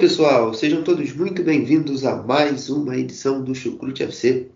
[0.00, 4.48] Pessoal, sejam todos muito bem-vindos a mais uma edição do Chucrute FC.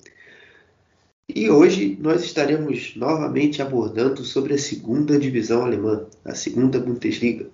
[1.28, 7.50] E hoje nós estaremos novamente abordando sobre a segunda divisão alemã, a segunda Bundesliga.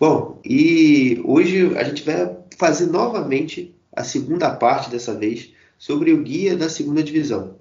[0.00, 6.22] Bom, e hoje a gente vai fazer novamente a segunda parte dessa vez sobre o
[6.22, 7.58] guia da segunda divisão.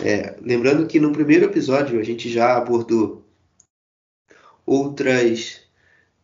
[0.00, 3.26] É, lembrando que no primeiro episódio a gente já abordou
[4.64, 5.63] outras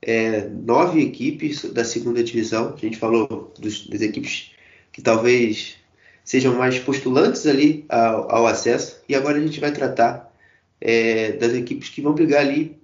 [0.02, 2.74] é, nove equipes da segunda divisão.
[2.74, 4.52] A gente falou dos, das equipes
[4.92, 5.76] que talvez
[6.24, 9.02] sejam mais postulantes ali ao, ao acesso.
[9.08, 10.32] E agora a gente vai tratar
[10.80, 12.76] é, das equipes que vão brigar ali,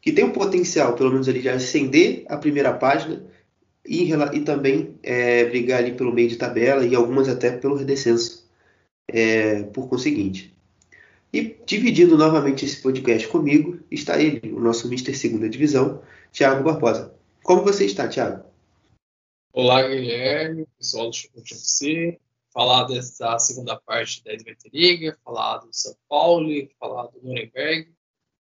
[0.00, 3.24] que tem o potencial, pelo menos ali, de ascender a primeira página
[3.86, 8.46] e, e também é, brigar ali pelo meio de tabela e algumas até pelo descenso,
[9.08, 10.54] é, por conseguinte.
[11.32, 16.00] E dividindo novamente esse podcast comigo está ele, o nosso Mister Segunda Divisão,
[16.34, 17.16] Thiago Barbosa.
[17.44, 18.44] Como você está, Thiago?
[19.52, 22.18] Olá, Guilherme, pessoal do Chucrute FC.
[22.52, 24.32] Falar dessa segunda parte da
[24.72, 26.48] Liga, falar do São Paulo,
[26.80, 27.88] falar do Nuremberg,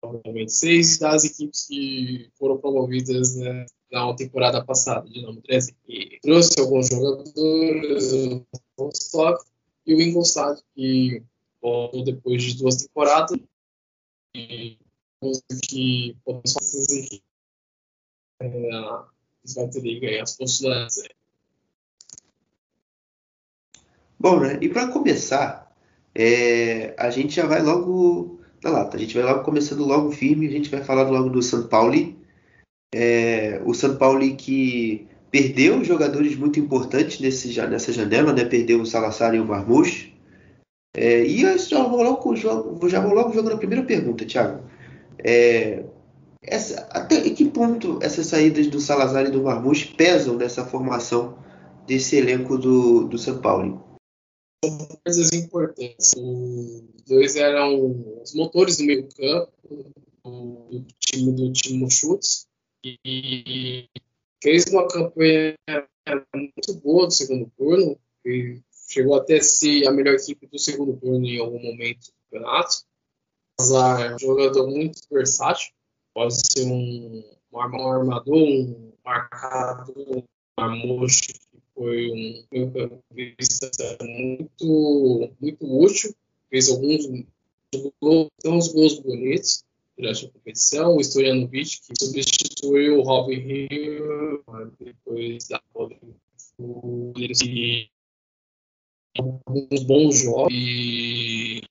[0.03, 5.75] obviamente seis das equipes que foram promovidas né, na temporada passada, de nome 13.
[5.89, 8.13] E trouxe alguns jogadores,
[8.77, 9.43] o Stock
[9.87, 11.23] e o Ingolstadt, que
[11.63, 13.39] voltou depois de duas temporadas.
[14.35, 14.77] E
[15.67, 17.30] que essas equipes
[18.41, 21.03] a Liga e as postulantes.
[24.19, 24.59] Bom, né?
[24.61, 25.75] E para começar,
[26.15, 28.97] é, a gente já vai logo na lata.
[28.97, 30.47] A gente vai logo começando logo firme.
[30.47, 32.15] A gente vai falar logo do São Paulo.
[32.95, 38.45] É, o São Paulo que perdeu jogadores muito importantes nesse, nessa janela, né?
[38.45, 40.15] Perdeu o Salazar e o Marmouche.
[40.95, 44.65] É, e eu já vou, logo, já vou logo jogando a primeira pergunta, Thiago.
[45.19, 45.85] É,
[46.43, 51.39] essa, até que ponto essas saídas do Salazar e do Marmouche pesam nessa formação
[51.87, 53.99] desse elenco do, do São Paulo?
[54.65, 56.15] São coisas importantes.
[56.17, 59.53] Os dois eram os motores do meio campo
[60.25, 62.47] do, time do time Chutes
[62.85, 63.89] e
[64.43, 65.55] fez uma campanha
[66.35, 70.97] muito boa do segundo turno e chegou até a ser a melhor equipe do segundo
[70.97, 72.85] turno em algum momento do campeonato.
[73.61, 75.71] Salazar é um jogador muito versátil
[76.15, 80.23] pode ser um, um armador, um marcador, um
[80.59, 83.71] marmocho, que foi um meio-campista
[84.03, 86.15] muito, muito útil,
[86.49, 87.07] fez alguns
[88.45, 89.65] uns gols bonitos
[89.97, 90.97] durante a competição.
[90.97, 94.45] O Stojanovic, que substituiu o Robin Hill
[94.79, 95.61] depois da
[97.17, 97.91] ele
[99.19, 101.63] alguns bons jogos e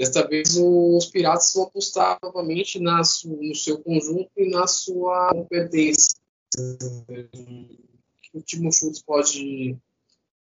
[0.00, 6.18] Desta vez, os Piratas vão apostar novamente na no seu conjunto e na sua competência.
[6.56, 9.76] Que o Timo Schultz pode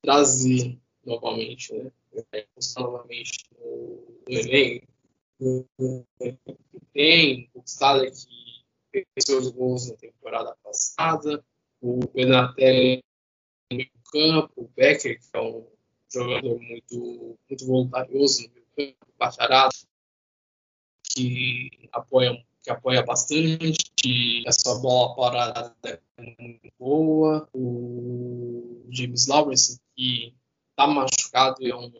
[0.01, 1.91] trazer novamente, né?
[2.51, 4.87] Apostar novamente no, no elenco.
[6.91, 8.11] Tem, o Stade
[8.91, 11.45] que fez seus gols na temporada passada,
[11.79, 13.03] o Benatelli
[13.71, 15.67] no campo, o Becker, que é um
[16.11, 18.64] jogador muito, muito voluntarioso no meio
[19.17, 19.73] Bacharado,
[21.03, 25.75] que apoia, que apoia bastante, essa bola parada
[26.17, 30.35] é muito boa, o James Lawrence, que
[30.71, 31.91] está machucado e é um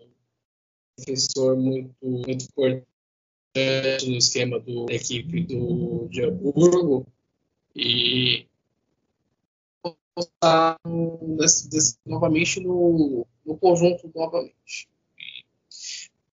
[0.97, 2.87] defensor muito, muito importante
[4.09, 7.07] no esquema do, da equipe do Hamburgo,
[7.73, 8.47] e
[12.05, 14.89] novamente no, no conjunto novamente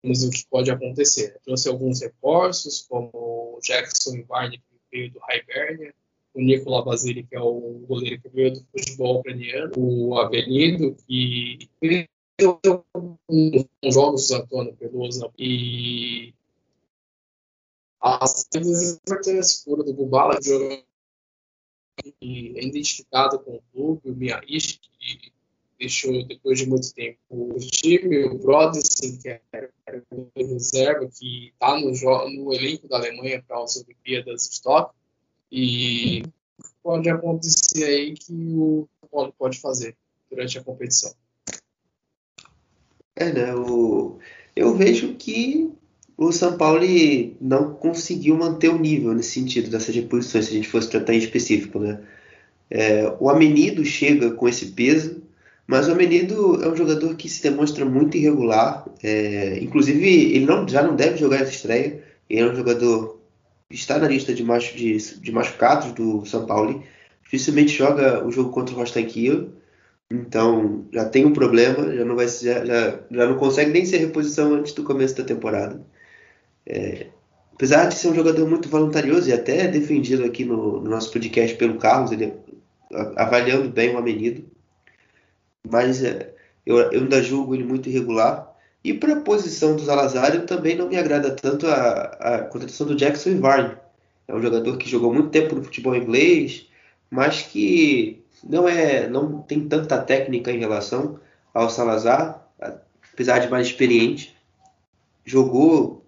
[0.05, 1.39] o que pode acontecer.
[1.45, 5.95] Trouxe alguns reforços, como o Jackson Barney, que veio do Hibernia,
[6.35, 11.69] o Nicola Basile, que é o goleiro que veio do futebol ucraniano, o Avenido, que
[11.81, 12.09] veio
[12.41, 16.35] com jogos do Antônio Peloso, e
[18.01, 20.83] as importantes fora do Bubala, que
[22.57, 25.33] é identificado com o clube, o Miyaishi, que
[25.83, 29.69] deixou depois de muito tempo o time, o Brodessin, que era
[30.13, 34.95] o reserva, que está no, no, elenco da Alemanha para as Olimpíadas de Tóquio,
[35.51, 36.23] e
[36.83, 39.97] pode acontecer aí que o Paulo pode fazer
[40.31, 41.13] durante a competição.
[43.17, 43.55] É, né?
[43.55, 44.19] O...
[44.55, 45.69] Eu vejo que
[46.17, 46.81] o São Paulo
[47.41, 51.19] não conseguiu manter o nível nesse sentido dessas reposições, se a gente fosse tratar em
[51.19, 52.01] específico, né?
[52.71, 55.22] É, o Amenido chega com esse peso,
[55.67, 58.85] mas o Amenido é um jogador que se demonstra muito irregular.
[59.03, 62.03] É, inclusive, ele não, já não deve jogar essa estreia.
[62.29, 63.21] Ele é um jogador
[63.71, 66.83] que está na lista de, machu, de, de machucados do São Paulo.
[67.25, 69.51] Dificilmente joga o jogo contra o Rostan Kiel.
[70.11, 73.97] Então, já tem um problema, já não, vai, já, já, já não consegue nem ser
[73.99, 75.81] reposição antes do começo da temporada.
[76.67, 77.07] É,
[77.55, 81.57] apesar de ser um jogador muito voluntarioso e até defendido aqui no, no nosso podcast
[81.57, 82.35] pelo Carlos, ele
[83.17, 84.45] avaliando bem o Amenido,
[85.69, 86.35] mas é,
[86.67, 88.53] eu, eu ainda julgo ele muito irregular.
[88.85, 92.87] E para a posição do Salazar, eu também não me agrada tanto a, a contratação
[92.87, 93.77] do Jackson Ivarne.
[94.27, 96.69] É um jogador que jogou muito tempo no futebol inglês,
[97.11, 101.21] mas que não é não tem tanta técnica em relação
[101.55, 102.43] ao Salazar,
[103.13, 104.37] apesar de mais experiente.
[105.25, 106.05] Jogou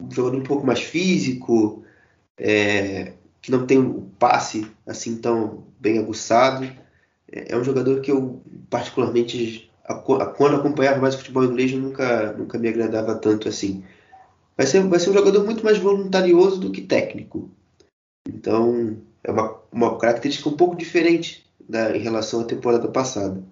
[0.00, 1.84] um um pouco mais físico,
[2.38, 6.68] é, que não tem o passe assim tão bem aguçado.
[7.32, 9.70] É, um jogador que eu particularmente
[10.36, 13.84] quando acompanhava mais o futebol inglês nunca nunca me agradava tanto assim.
[14.56, 17.50] Vai ser, vai ser um jogador muito mais voluntarioso do que técnico.
[18.28, 23.42] Então, é uma, uma característica um pouco diferente da, em relação à temporada passada.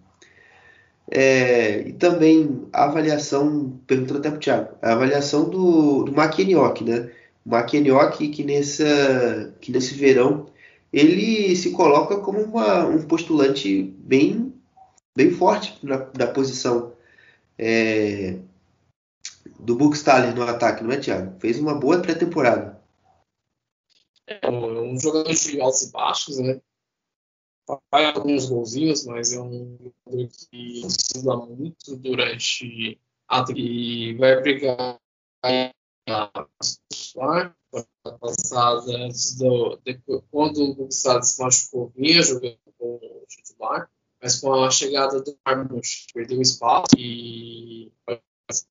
[1.10, 6.82] É, e também a avaliação, perguntando até para o Thiago, a avaliação do, do Maquienioc,
[6.82, 7.10] né?
[7.46, 10.46] O Maquienioc que, nessa, que nesse verão
[10.92, 14.54] ele se coloca como uma, um postulante bem,
[15.16, 16.92] bem forte na, na posição
[17.58, 18.38] é,
[19.58, 21.38] do Buchstaller no ataque, não é, Thiago?
[21.40, 22.78] Fez uma boa pré-temporada.
[24.26, 26.60] É um jogador de altos e baixos, né?
[27.90, 29.76] faz alguns golzinhos, mas é um
[30.06, 32.98] jogador que oscila muito durante
[33.28, 34.98] a e vai brigar
[38.20, 44.40] passada antes do depois, quando o Gustavo se machucou vinha jogando com o titular mas
[44.40, 47.92] com a chegada do Marmouche perdeu espaço e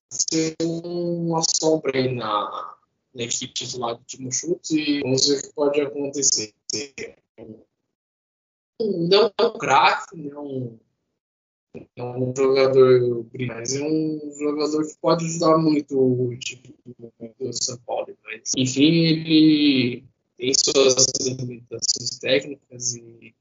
[0.09, 2.75] ser uma sombra aí na,
[3.13, 6.53] na equipe titular do Timo Schultz e vamos ver o que pode acontecer.
[8.79, 10.79] Não é um craque, não
[11.95, 16.75] é um jogador mas é um jogador que pode ajudar muito o time
[17.39, 18.17] do São Paulo.
[18.23, 20.03] Mas, enfim, ele
[20.37, 23.33] tem suas limitações técnicas e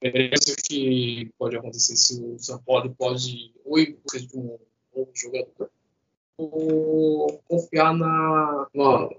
[0.00, 4.58] penso que pode acontecer se o São Paulo pode ou ir busca de um
[4.94, 5.70] novo jogador
[6.36, 8.68] ou confiar na,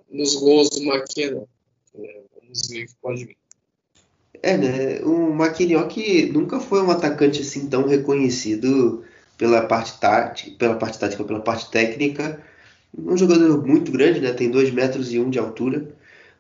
[0.10, 1.48] nos gols do Maquena.
[1.94, 3.38] Vamos ver o que pode vir.
[4.46, 5.00] É, né?
[5.02, 5.98] O Maquinhoc
[6.32, 9.04] nunca foi um atacante assim tão reconhecido
[9.36, 12.40] pela parte tática, pela parte tática, pela parte técnica.
[12.96, 14.32] Um jogador muito grande, né?
[14.34, 15.90] Tem 2 metros e um de altura,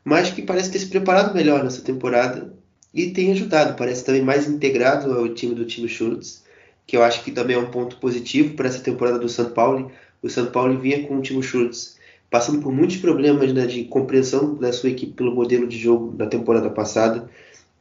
[0.04, 2.54] mas que parece ter se preparado melhor nessa temporada
[2.94, 3.75] e tem ajudado.
[3.75, 6.44] Parece também mais integrado ao time do time Schultz,
[6.86, 9.92] que eu acho que também é um ponto positivo para essa temporada do São Paulo.
[10.21, 11.95] O São Paulo vinha com o time Schultz
[12.30, 16.28] passando por muitos problemas né, de compreensão da sua equipe pelo modelo de jogo da
[16.28, 17.30] temporada passada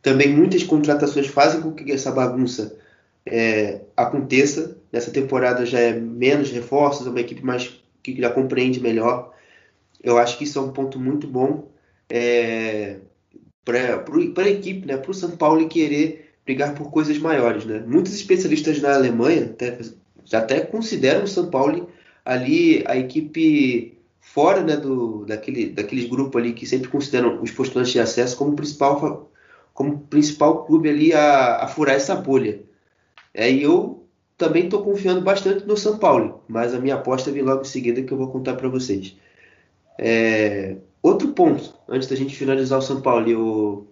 [0.05, 2.79] também muitas contratações fazem com que essa bagunça
[3.25, 4.77] é, aconteça.
[4.93, 9.33] Nessa temporada já é menos reforços, é uma equipe mais que já compreende melhor.
[10.03, 11.71] Eu acho que isso é um ponto muito bom
[12.11, 12.99] é,
[13.65, 17.65] para a equipe, né, para o São Paulo querer brigar por coisas maiores.
[17.65, 17.83] Né?
[17.87, 19.79] Muitos especialistas na Alemanha até,
[20.35, 21.89] até consideram o São Paulo
[22.23, 27.93] ali a equipe fora né, do, daquele, daqueles grupos ali que sempre consideram os postulantes
[27.95, 29.31] de acesso como principal
[29.75, 32.63] como principal clube ali a, a furar essa bolha.
[33.35, 34.07] É, e eu
[34.39, 38.03] também estou confiando bastante no São Paulo, mas a minha aposta vem logo em seguida
[38.03, 39.17] que eu vou contar para vocês.
[39.99, 43.87] É, outro ponto, antes da gente finalizar o São Paulo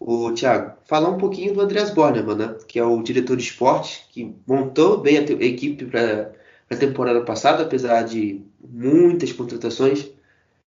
[0.00, 3.42] o, o Thiago, falar um pouquinho do Andreas Bornemann, né, que é o diretor de
[3.42, 6.32] esporte, que montou bem a, a equipe para
[6.70, 10.10] a temporada passada, apesar de muitas contratações,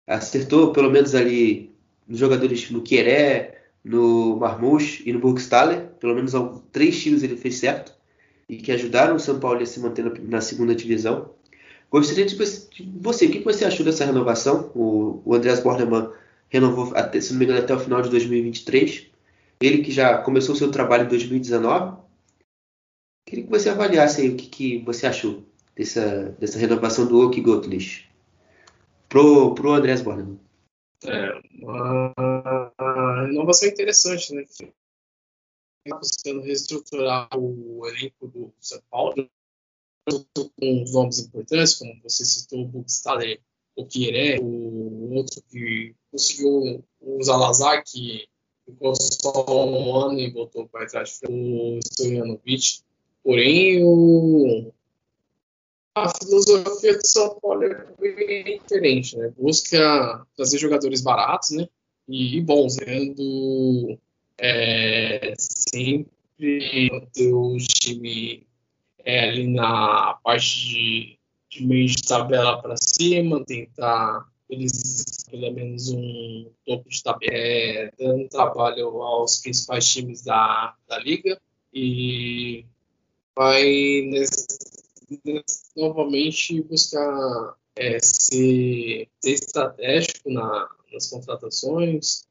[0.08, 1.74] acertou pelo menos ali
[2.08, 6.33] nos jogadores no Queré, no Marmouche e no Burgstaller, pelo menos
[6.71, 7.93] três tiros ele fez certo
[8.47, 11.31] e que ajudaram o São Paulo a se manter na, segunda divisão.
[11.89, 14.71] Gostaria de, você, o que você achou dessa renovação?
[14.75, 16.11] O, o Andreas Bornemann
[16.50, 19.07] renovou, até, se não me engano, até o final de 2023.
[19.61, 21.97] Ele que já começou seu trabalho em 2019.
[23.25, 25.43] Queria que você avaliasse aí o que, que você achou
[25.75, 28.05] dessa, dessa renovação do Oki Gottlieb
[29.07, 30.39] pro, pro Andrés Bornemann.
[31.03, 34.46] É, uma renovação interessante, né?
[35.88, 39.27] Buscando reestruturar o elenco do São Paulo
[40.05, 43.39] com nomes importantes, como você citou, o Buxtaler,
[43.75, 48.27] o Pierre, o outro que conseguiu o Zalazar, que
[48.65, 52.81] ficou só um ano e voltou para trás, o Stojanovic.
[53.24, 54.74] Porém, o,
[55.95, 59.31] a filosofia do São Paulo é bem diferente, né?
[59.38, 61.67] Busca trazer jogadores baratos, né?
[62.07, 63.98] E, e bons, sendo
[64.38, 68.48] é, sempre manter o time
[69.03, 71.19] é, ali na parte de,
[71.50, 78.27] de meio de tabela para cima, tentar eles pelo menos um topo de tabela, dando
[78.27, 81.39] trabalho aos principais times da, da liga
[81.74, 82.65] e
[83.33, 83.63] vai
[84.10, 84.61] nesse,
[85.75, 92.27] novamente buscar é, ser, ser, estratégico na, nas contratações,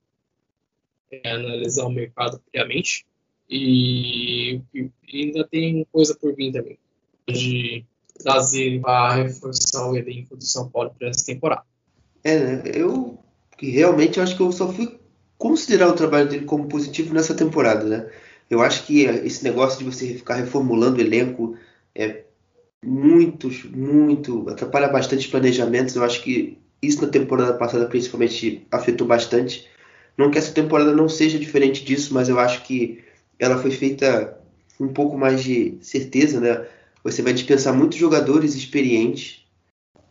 [1.11, 3.07] é, analisar o mercado friamente
[3.49, 6.79] e, e, ainda tem coisa por vir também
[7.29, 7.85] de
[8.23, 11.65] trazer para reforçar o elenco do São Paulo para essa temporada.
[12.23, 12.63] É, né?
[12.75, 13.19] eu
[13.59, 14.99] realmente acho que eu só fui
[15.39, 18.11] considerar o trabalho dele como positivo nessa temporada, né?
[18.49, 21.57] Eu acho que esse negócio de você ficar reformulando o elenco
[21.95, 22.25] é
[22.85, 25.95] muito, muito atrapalha bastante os planejamentos.
[25.95, 29.69] Eu acho que isso na temporada passada principalmente afetou bastante.
[30.17, 33.03] Não que essa temporada não seja diferente disso, mas eu acho que
[33.39, 34.39] ela foi feita
[34.77, 36.67] com um pouco mais de certeza, né?
[37.05, 39.45] Você vai dispensar muitos jogadores experientes.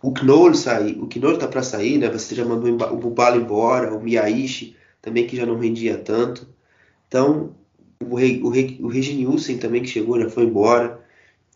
[0.02, 2.10] O Knoll sai, o Knoll tá para sair, né?
[2.10, 6.48] Você já mandou o Bubalo embora, o Miyaishi também que já não rendia tanto.
[7.08, 7.56] Então,
[8.04, 10.99] o, Reg, o, o também que chegou já foi embora.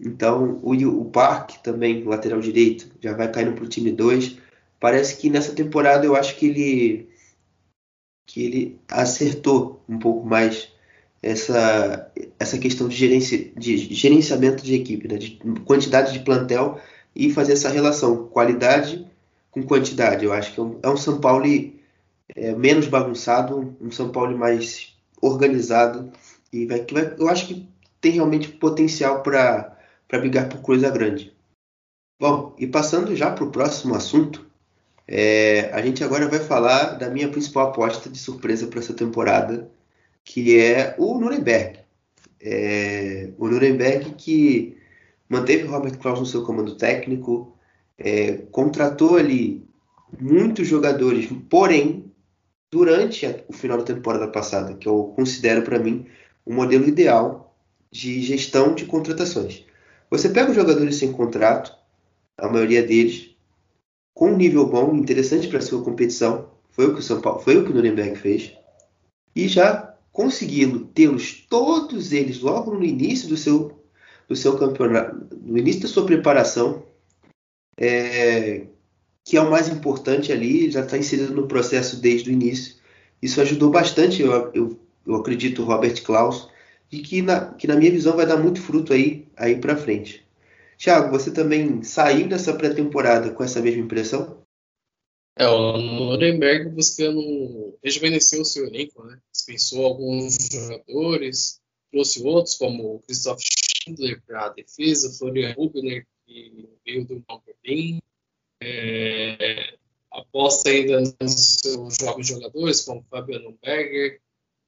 [0.06, 4.38] Então, o, o Park também, lateral direito, já vai caindo para o time 2.
[4.80, 7.10] Parece que nessa temporada eu acho que ele
[8.26, 10.70] que ele acertou um pouco mais
[11.22, 15.18] essa, essa questão de, gerência, de gerenciamento de equipe, né?
[15.18, 16.80] de quantidade de plantel
[17.16, 19.06] e fazer essa relação qualidade
[19.52, 20.26] com quantidade.
[20.26, 21.46] Eu acho que é um, é um São Paulo
[22.36, 26.12] é, menos bagunçado, um São Paulo mais organizado
[26.52, 27.68] e vai, que vai, eu acho que
[28.02, 29.73] tem realmente potencial para
[30.20, 31.34] brigar por coisa grande.
[32.20, 34.46] Bom, e passando já para o próximo assunto,
[35.08, 39.70] é, a gente agora vai falar da minha principal aposta de surpresa para essa temporada,
[40.24, 41.80] que é o Nuremberg.
[42.42, 44.78] É, o Nuremberg que
[45.28, 47.58] manteve o Robert Klaus no seu comando técnico,
[47.98, 49.66] é, contratou ali
[50.20, 52.12] muitos jogadores, porém,
[52.72, 56.06] durante a, o final da temporada passada, que eu considero para mim
[56.46, 57.56] um modelo ideal
[57.92, 59.66] de gestão de contratações.
[60.14, 61.76] Você pega os jogadores sem contrato,
[62.38, 63.32] a maioria deles,
[64.14, 67.40] com um nível bom, interessante para a sua competição, foi o que o São Paulo,
[67.40, 68.54] foi o que o Nuremberg fez,
[69.36, 73.84] e já conseguindo tê-los todos eles logo no início do seu
[74.30, 76.84] do seu campeonato, no início da sua preparação,
[77.76, 78.68] é,
[79.26, 82.76] que é o mais importante ali, já está inserido no processo desde o início.
[83.20, 86.50] Isso ajudou bastante, eu, eu, eu acredito, Robert Klaus,
[86.92, 90.26] e que na, que na minha visão vai dar muito fruto aí, aí para frente.
[90.78, 94.44] Thiago, você também saiu dessa pré-temporada com essa mesma impressão?
[95.36, 99.20] É, o Nuremberg buscando rejuvenescer o seu elenco, né?
[99.32, 101.60] Dispensou alguns jogadores,
[101.92, 107.24] trouxe outros, como o Christoph Schindler para a defesa, Florian Hubner, que veio do
[107.64, 108.00] Berlim.
[108.62, 109.76] É,
[110.12, 114.22] aposta ainda nos seus jovens jogadores, como Fabiano Berger,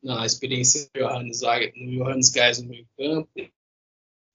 [0.03, 3.29] na experiência do Johannes, Johannes Geis no meio campo,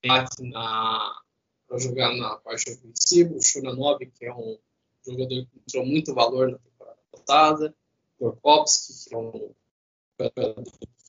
[0.01, 4.57] para jogar na parte ofensiva, o Shuranov, que é um
[5.05, 7.75] jogador que mostrou muito valor na temporada passada,
[8.19, 9.53] Gorkovski, que é um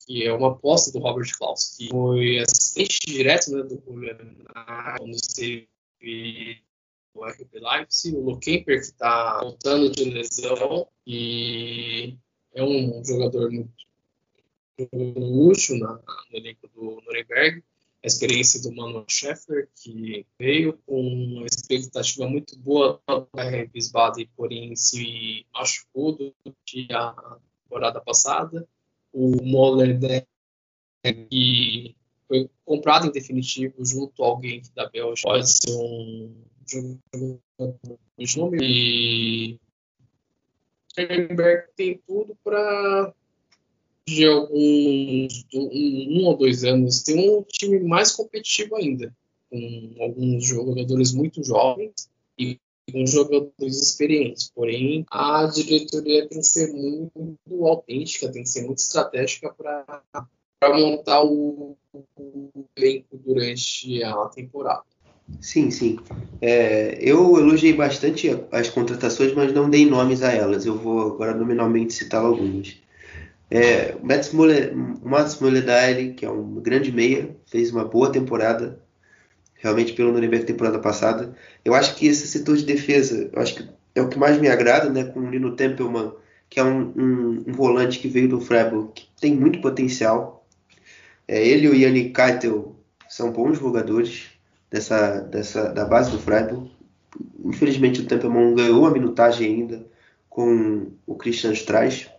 [0.07, 5.69] que é uma aposta do Robert Klaus, que foi assistente direto né, do quando esteve
[7.15, 12.17] o RB Leipzig, o Lokemper, que está voltando de lesão e
[12.55, 13.71] é um jogador muito
[14.91, 17.63] útil na, no elenco do Nuremberg
[18.03, 23.27] a experiência do Manuel Scheffer, que veio com uma expectativa muito boa para
[23.73, 28.67] Wiesbaden, porém se machucou durante a temporada passada.
[29.13, 30.27] O Moller, né,
[31.31, 31.95] que
[32.27, 36.35] foi comprado em definitivo junto a alguém da Bélgica, pode ser um
[36.67, 37.41] jogador
[38.19, 38.59] de nome.
[38.61, 39.61] E
[40.91, 43.15] Sternberg tem tudo para
[44.07, 49.15] de alguns um, um, ou dois anos tem um time mais competitivo ainda,
[49.51, 52.59] com alguns jogadores muito jovens e
[52.91, 54.51] com jogadores experientes.
[54.55, 61.23] Porém, a diretoria tem que ser muito autêntica, tem que ser muito estratégica para montar
[61.23, 61.77] o,
[62.17, 64.85] o elenco durante a temporada.
[65.41, 65.99] Sim, sim.
[66.41, 70.67] É, eu elogiei bastante as contratações, mas não dei nomes a elas.
[70.67, 72.77] Eu vou agora nominalmente citar algumas.
[73.55, 74.33] É, o Mats
[75.39, 78.81] Mulledal, que é um grande meia, fez uma boa temporada,
[79.57, 81.37] realmente pelo Nuremberg temporada passada.
[81.63, 84.49] Eu acho que esse setor de defesa, eu acho que é o que mais me
[84.49, 86.15] agrada, né, com o Nino Tempelman,
[86.49, 90.47] que é um, um, um volante que veio do Freiburg, que tem muito potencial.
[91.29, 92.75] É, ele e o Yannick Keitel
[93.07, 94.31] são bons jogadores
[94.71, 96.71] dessa, dessa, da base do Freiburg.
[97.45, 99.87] Infelizmente o Tempelman ganhou a minutagem ainda
[100.31, 102.11] com o Christian Streich.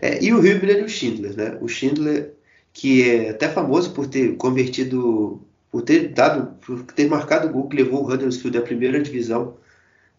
[0.00, 1.58] É, e o Hübner e o Schindler, né?
[1.60, 2.34] O Schindler,
[2.72, 5.40] que é até famoso por ter convertido,
[5.70, 9.56] por ter dado, por ter marcado o gol que levou o Huddersfield à primeira divisão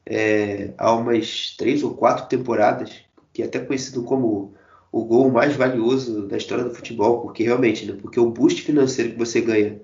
[0.10, 2.92] é, há umas três ou quatro temporadas,
[3.32, 4.54] que é até conhecido como
[4.92, 7.96] o gol mais valioso da história do futebol, porque realmente, né?
[8.02, 9.80] Porque o boost financeiro que você ganha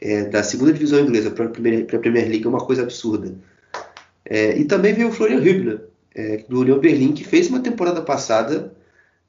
[0.00, 3.34] é, da segunda divisão inglesa para a Premier League é uma coisa absurda.
[4.24, 8.00] É, e também veio o Florian Hübner, é, do União Berlim, que fez uma temporada
[8.00, 8.72] passada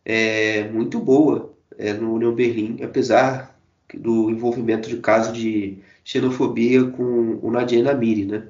[0.05, 3.57] é, muito boa é, no União Berlim, apesar
[3.93, 8.47] do envolvimento de caso de xenofobia com o Nadia Namiri, né?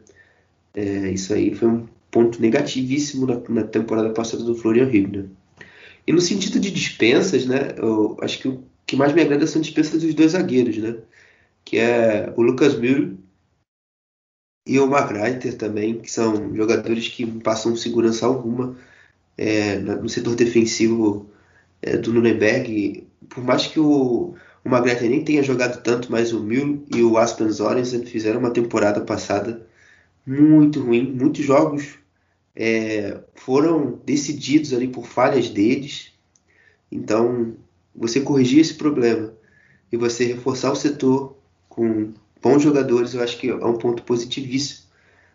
[0.73, 5.25] É, isso aí foi um ponto negativíssimo na, na temporada passada do Florian Hübner.
[6.07, 7.75] E no sentido de dispensas, né?
[7.77, 10.97] Eu acho que o que mais me agrada são dispensas dos dois zagueiros, né?
[11.65, 13.17] Que é o Lucas Muro
[14.67, 18.77] e o Magreiter também, que são jogadores que passam segurança alguma
[19.37, 21.29] é, no setor defensivo
[21.83, 24.33] é, do Nuremberg, por mais que o,
[24.65, 24.69] o
[25.01, 29.67] nem tenha jogado tanto, mas o Mil e o Aspen Sorensen fizeram uma temporada passada
[30.25, 31.11] muito ruim.
[31.11, 31.95] Muitos jogos
[32.55, 36.13] é, foram decididos ali por falhas deles.
[36.89, 37.55] Então,
[37.93, 39.33] você corrigir esse problema
[39.91, 41.35] e você reforçar o setor
[41.67, 44.83] com bons jogadores, eu acho que é um ponto positivíssimo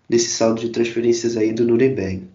[0.09, 2.27] nesse saldo de transferências aí do Nuremberg.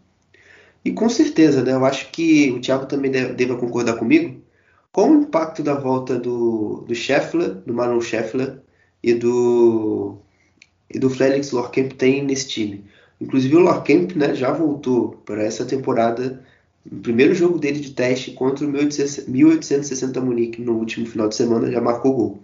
[0.86, 4.41] E com certeza, né, eu acho que o Thiago também deve concordar comigo,
[4.91, 8.60] com o impacto da volta do, do Scheffler, do Marlon Scheffler
[9.02, 10.17] e do,
[10.93, 12.86] e do Felix Lorkemp tem nesse time.
[13.19, 16.46] Inclusive o Lorkemp né, já voltou para essa temporada,
[16.89, 21.72] no primeiro jogo dele de teste contra o 1860 Munique no último final de semana,
[21.72, 22.43] já marcou gol.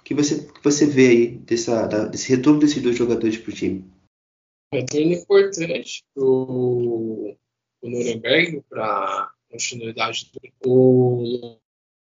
[0.00, 3.50] O que você, que você vê aí dessa, da, desse retorno desses dois jogadores para
[3.50, 3.84] o time?
[4.72, 7.36] Retorno importante pro o
[7.90, 10.30] Nuremberg para continuidade
[10.62, 11.58] do o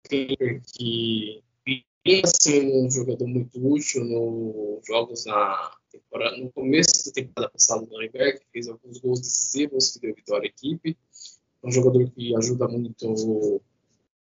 [0.09, 7.51] que vinha sendo um jogador muito útil nos jogos na temporada, no começo da temporada
[7.51, 10.97] passada do Nuremberg, fez alguns gols decisivos que deu vitória à equipe.
[11.63, 13.61] Um jogador que ajuda muito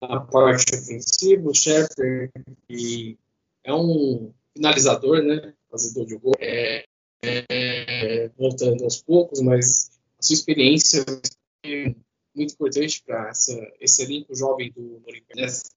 [0.02, 2.32] na parte ofensiva, o Shepard,
[2.68, 3.18] que
[3.64, 5.54] é um finalizador, né?
[5.70, 6.34] Fazedor de gol.
[6.40, 6.86] É,
[7.22, 9.97] é, voltando aos poucos, mas
[10.28, 11.06] sua experiência
[11.64, 11.96] é
[12.36, 13.32] muito importante para
[13.80, 15.02] esse elenco jovem do
[15.36, 15.70] nessa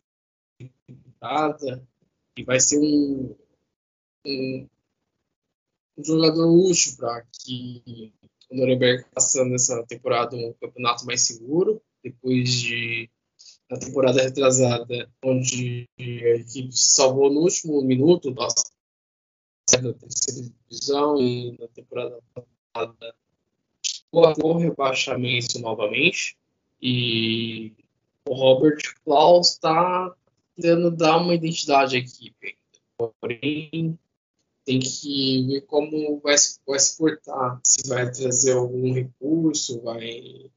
[0.86, 1.88] temporada
[2.36, 3.36] e vai ser um,
[4.26, 4.68] um,
[5.96, 8.12] um jogador útil para que
[8.50, 13.08] o Nuremberg passando nessa temporada um campeonato mais seguro depois de
[13.70, 18.48] na temporada retrasada onde a equipe se salvou no último minuto da
[19.68, 23.14] terceira divisão e na temporada passada
[24.12, 26.36] o rebaixamento novamente
[26.82, 27.72] e
[28.28, 30.14] o Robert Klaus está
[30.56, 32.56] tentando dar uma identidade à equipe.
[32.96, 33.98] Porém,
[34.64, 37.60] tem que ver como vai, vai se portar.
[37.64, 40.50] Se vai trazer algum recurso, vai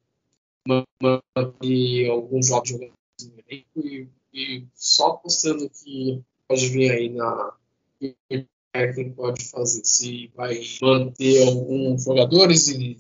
[0.66, 7.54] manter alguns jogando no elenco e, e só apostando que pode vir aí na
[8.96, 12.98] quem pode fazer se vai manter alguns jogadores e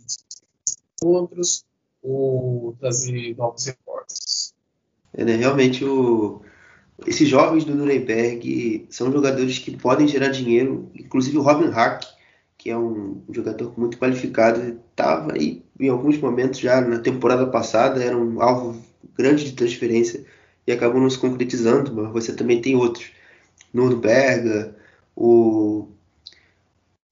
[1.03, 1.65] outros,
[2.01, 4.53] ou trazer novos reforços.
[5.13, 6.41] É, né, realmente, o,
[7.05, 12.03] esses jovens do Nuremberg são jogadores que podem gerar dinheiro, inclusive o Robin Hack,
[12.57, 18.01] que é um jogador muito qualificado, estava aí em alguns momentos já na temporada passada,
[18.01, 18.81] era um alvo
[19.17, 20.23] grande de transferência
[20.65, 23.11] e acabou não se concretizando, mas você também tem outros.
[23.73, 24.75] Nürnberger,
[25.15, 25.87] o,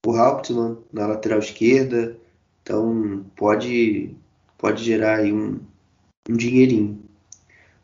[0.06, 2.16] o Hauptmann na lateral esquerda,
[2.72, 4.16] então pode,
[4.56, 5.60] pode gerar aí um,
[6.26, 6.98] um dinheirinho.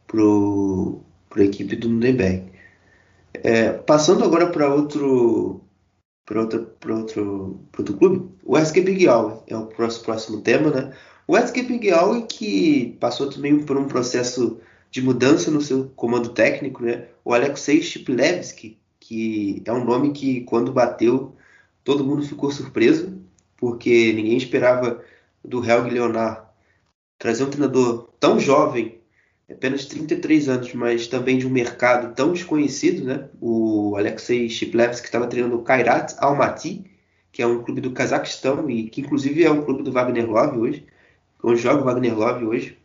[0.07, 2.51] pro, pro equipe do Nuremberg.
[3.35, 5.61] É, passando agora para outro
[6.25, 10.71] para outro, pra outro, pra outro clube, o SK Big é o próximo, próximo tema,
[10.71, 10.95] né?
[11.27, 11.91] O SK Big
[12.29, 14.59] que passou também por um processo
[14.91, 17.09] de mudança no seu comando técnico, né?
[17.25, 21.35] O Alexei Shiplevsky, que é um nome que quando bateu
[21.85, 23.18] todo mundo ficou surpreso,
[23.59, 25.05] porque ninguém esperava
[25.45, 26.43] do Helg Leonard
[27.19, 29.01] trazer um treinador tão jovem,
[29.51, 33.29] apenas 33 anos, mas também de um mercado tão desconhecido, né?
[33.41, 36.85] O Alexei Shiplevsky estava treinando o Kairat Almaty,
[37.33, 40.59] que é um clube do Cazaquistão e que inclusive é um clube do Wagner Love
[40.59, 40.87] hoje,
[41.43, 42.79] onde joga o Wagner Love hoje.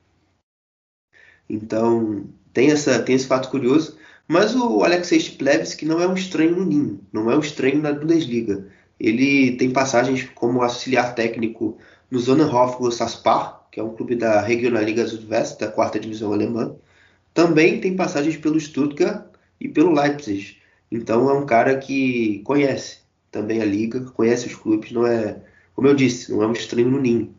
[1.50, 3.98] Então, tem, essa, tem esse fato curioso.
[4.28, 7.92] Mas o Alexei Shiplevsky não é um estranho no ninho, não é um estranho na
[7.92, 8.68] Bundesliga.
[8.99, 11.77] Ele tem passagens como auxiliar técnico
[12.10, 16.75] no Sonnenhof Saspar, que é um clube da Regionalliga Südwest, da quarta divisão alemã.
[17.34, 19.25] Também tem passagens pelo Stuttgart
[19.60, 20.58] e pelo Leipzig.
[20.91, 22.99] Então é um cara que conhece
[23.32, 25.41] também a liga, conhece os clubes, não é,
[25.75, 27.36] como eu disse, não é um estranho no ninho.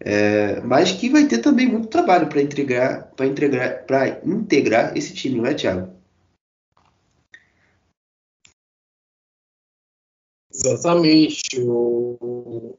[0.00, 5.14] É, mas que vai ter também muito trabalho para integrar, para integrar, para integrar esse
[5.14, 5.93] time, não é, Thiago?
[10.54, 11.60] Exatamente.
[11.60, 12.78] O,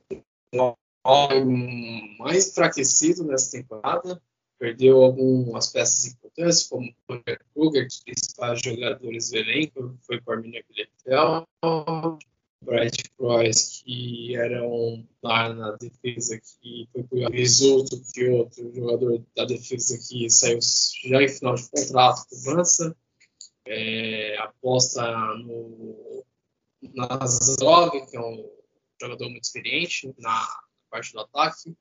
[0.54, 0.78] o
[2.18, 4.22] mais enfraquecido nessa temporada
[4.58, 7.22] perdeu algumas peças importantes, como o
[7.54, 10.64] Kruger, os principais jogadores do elenco, foi para a Arminia
[12.62, 19.24] Bright Cross, que era um lá na defesa que foi por Risoto, que outro jogador
[19.36, 20.60] da defesa que saiu
[21.04, 22.96] já em final de contrato com o Mansa.
[23.68, 25.04] É, aposta
[25.38, 26.24] no
[26.94, 28.50] Nazarov, que é um
[29.02, 30.48] jogador muito experiente na
[30.90, 31.76] parte do ataque.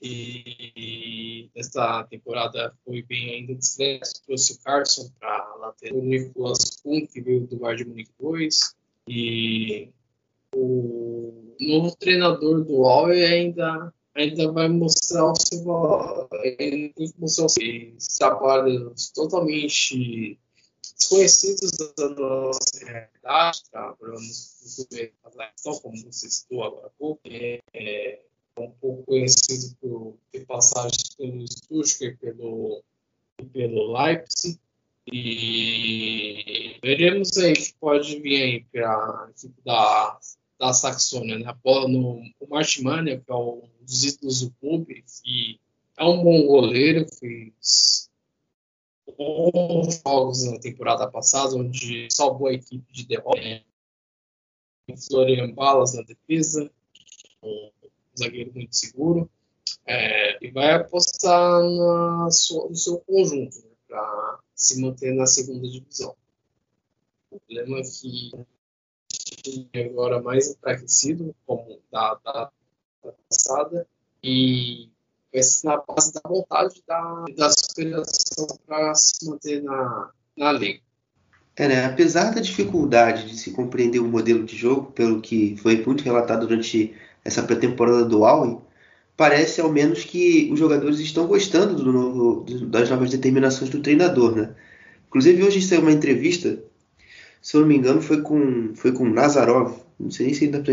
[0.00, 4.08] E nesta temporada foi bem ainda discreto.
[4.26, 8.76] Trouxe o Carson para lateral, o Nicolas Kuhn, que veio do Bayern de Munique 2.
[9.08, 9.92] E
[10.54, 17.46] o novo treinador do Huawei ainda ainda vai mostrar o seu ele tem que mostrar
[17.46, 20.38] os trabalhos totalmente
[21.06, 28.20] desconhecidos da nossa realidade, trabalhamos no governo como você citou agora há pouco, é, é
[28.58, 32.82] um pouco conhecido por ter passagens pelo Stuttgart pelo,
[33.52, 34.58] pelo Leipzig,
[35.12, 40.18] e veremos aí que pode vir aí para a equipe da
[40.58, 41.54] da Saxônia, né?
[41.86, 45.60] No, o Martimania, que é um dos ídolos do clube, que
[45.98, 48.05] é um bom goleiro, fez
[49.12, 53.40] bons jogos na temporada passada, onde salvou a equipe de derrota.
[53.40, 53.62] Né?
[55.08, 56.70] Florian Balas na defesa,
[57.42, 57.70] um
[58.18, 59.30] zagueiro muito seguro,
[59.84, 65.68] é, e vai apostar na sua, no seu conjunto né, para se manter na segunda
[65.68, 66.16] divisão.
[67.30, 68.32] O problema é que
[69.74, 72.50] agora mais enfraquecido, como da, da,
[73.02, 73.86] da passada,
[74.22, 74.88] e
[75.32, 78.15] vai ser na base da vontade da, da superação
[78.66, 80.80] para se manter na, na liga.
[81.56, 81.84] É, né?
[81.86, 86.46] Apesar da dificuldade de se compreender o modelo de jogo, pelo que foi muito relatado
[86.46, 86.94] durante
[87.24, 88.58] essa pré-temporada do Aue,
[89.16, 94.36] parece ao menos que os jogadores estão gostando do novo, das novas determinações do treinador,
[94.36, 94.54] né?
[95.08, 96.62] Inclusive hoje saiu uma entrevista
[97.46, 99.72] se eu não me engano, foi com, foi com Nazarov.
[100.00, 100.64] Não sei nem se ainda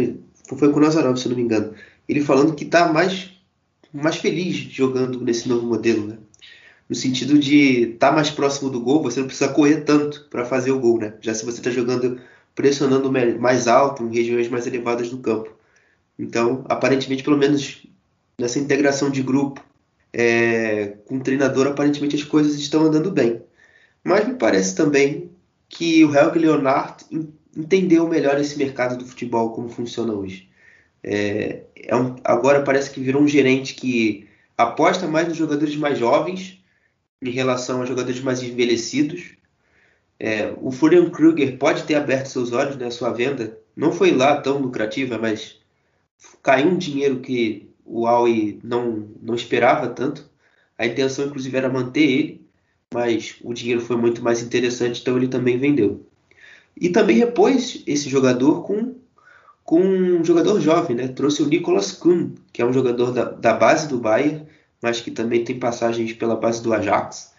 [0.47, 1.71] foi com Nazarov, se eu não me engano.
[2.09, 3.29] Ele falando que está mais,
[3.93, 6.17] mais feliz jogando nesse novo modelo, né?
[6.93, 10.45] No sentido de estar tá mais próximo do gol, você não precisa correr tanto para
[10.45, 11.15] fazer o gol, né?
[11.21, 12.21] Já se você está jogando
[12.53, 15.51] pressionando mais alto, em regiões mais elevadas do campo.
[16.19, 17.87] Então, aparentemente, pelo menos
[18.37, 19.59] nessa integração de grupo
[20.13, 23.41] é, com o treinador, aparentemente as coisas estão andando bem.
[24.03, 25.31] Mas me parece também
[25.67, 27.05] que o Helge Leonard
[27.57, 30.47] entendeu melhor esse mercado do futebol, como funciona hoje.
[31.03, 35.97] É, é um, agora parece que virou um gerente que aposta mais nos jogadores mais
[35.97, 36.61] jovens
[37.23, 39.33] em relação aos jogadores mais envelhecidos.
[40.19, 43.57] É, o Florian Kruger pode ter aberto seus olhos na né, sua venda.
[43.75, 45.59] Não foi lá tão lucrativa, mas
[46.41, 50.29] caiu um dinheiro que o Aue não, não esperava tanto.
[50.77, 52.43] A intenção, inclusive, era manter ele
[52.93, 56.05] mas o dinheiro foi muito mais interessante, então ele também vendeu.
[56.79, 58.95] E também repôs esse jogador com,
[59.63, 61.07] com um jogador jovem, né?
[61.07, 64.45] Trouxe o Nicolas Kuhn, que é um jogador da, da base do Bayern,
[64.83, 67.31] mas que também tem passagens pela base do Ajax.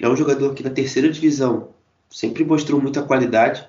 [0.00, 1.68] É um jogador que na terceira divisão
[2.10, 3.64] sempre mostrou muita qualidade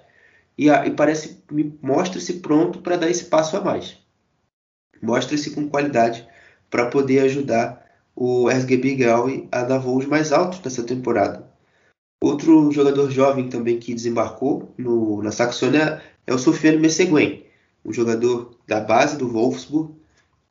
[0.58, 1.43] e, e parece
[1.80, 3.99] mostra-se pronto para dar esse passo a mais.
[4.99, 6.28] Mostra-se com qualidade
[6.71, 11.47] para poder ajudar o SGB Gaui a dar voos mais altos nessa temporada.
[12.19, 17.45] Outro jogador jovem também que desembarcou no, na Saxônia é o Sofiane Messeguen,
[17.86, 19.93] um jogador da base do Wolfsburg,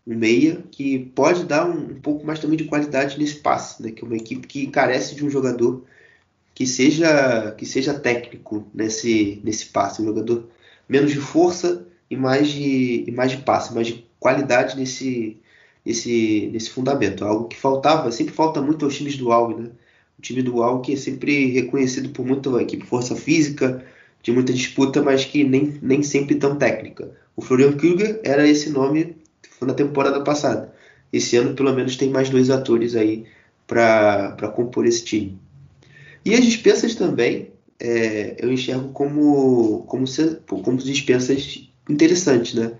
[0.06, 3.92] um meia, que pode dar um, um, pouco mais também de qualidade nesse passe, né?
[3.92, 5.84] que é uma equipe que carece de um jogador
[6.54, 10.48] que seja, que seja técnico nesse, nesse passe, um jogador
[10.88, 15.38] menos de força e mais de, e mais de passe, mais de qualidade nesse,
[15.84, 17.24] nesse, nesse fundamento.
[17.24, 19.70] Algo que faltava, sempre falta muito aos times do Alves, né?
[20.18, 23.84] O time do Al que é sempre reconhecido por muita equipe força física,
[24.22, 27.10] de muita disputa, mas que nem, nem sempre tão técnica.
[27.34, 29.16] O Florian Krüger era esse nome
[29.66, 30.72] na temporada passada.
[31.12, 33.26] Esse ano, pelo menos, tem mais dois atores aí
[33.66, 35.38] para compor esse time.
[36.24, 40.04] E as dispensas também, é, eu enxergo como, como,
[40.46, 42.72] como dispensas interessantes, né?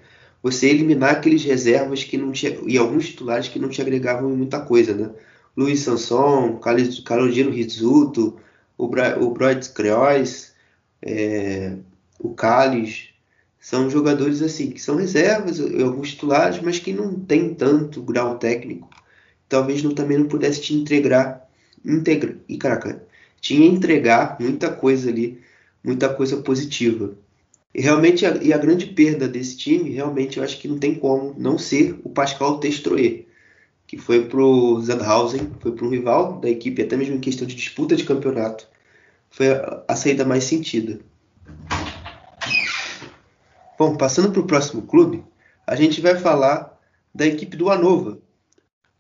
[0.42, 2.33] Você eliminar aqueles reservas que não
[2.66, 5.11] e alguns titulares que não te agregavam muita coisa, né?
[5.57, 6.59] Luiz Sanson,
[7.05, 8.40] Carolino Rizzuto,
[8.77, 9.35] o, Bra o
[11.03, 11.77] é,
[12.18, 13.12] o Calles,
[13.62, 18.90] são jogadores assim que são reservas, alguns titulares, mas que não tem tanto grau técnico.
[19.48, 21.48] Talvez não, também não pudesse te entregar,
[21.83, 23.03] integra, e caraca,
[23.40, 25.40] tinha entregar muita coisa ali,
[25.83, 27.14] muita coisa positiva.
[27.75, 30.94] E realmente, a, e a grande perda desse time, realmente eu acho que não tem
[30.94, 33.25] como não ser o Pascal Testroer
[33.92, 37.46] que foi para o Sandhausen, foi para um rival da equipe, até mesmo em questão
[37.46, 38.66] de disputa de campeonato,
[39.29, 40.98] foi a, a saída mais sentida.
[43.85, 45.25] Bom, passando para o próximo clube,
[45.66, 46.81] a gente vai falar
[47.12, 48.16] da equipe do Anova.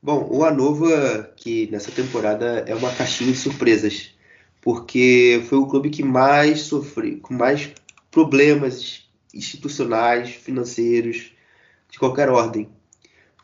[0.02, 4.12] Bom, o Anova, que nessa temporada é uma caixinha de surpresas,
[4.60, 7.70] porque foi o clube que mais sofreu, com mais
[8.10, 11.30] problemas institucionais, financeiros,
[11.88, 12.68] de qualquer ordem.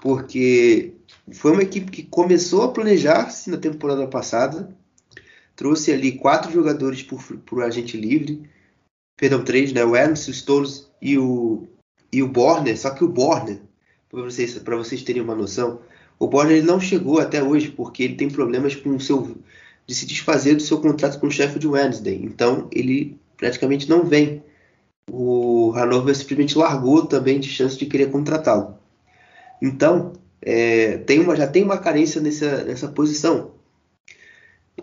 [0.03, 0.94] Porque
[1.35, 4.77] foi uma equipe que começou a planejar-se na temporada passada,
[5.55, 8.42] trouxe ali quatro jogadores por, por agente livre,
[9.16, 9.85] perdão, três, né?
[9.85, 10.33] O Ernst, o
[11.01, 11.67] e o,
[12.13, 13.61] e o Borner, só que o Borner,
[14.11, 15.81] para vocês, vocês terem uma noção,
[16.19, 19.37] o Borner não chegou até hoje porque ele tem problemas com o seu
[19.87, 22.21] de se desfazer do seu contrato com o chefe de Wednesday.
[22.23, 24.43] Então ele praticamente não vem.
[25.11, 28.77] O Hanover simplesmente largou também de chance de querer contratá-lo.
[29.63, 33.53] Então, é, tem uma, já tem uma carência nessa, nessa posição.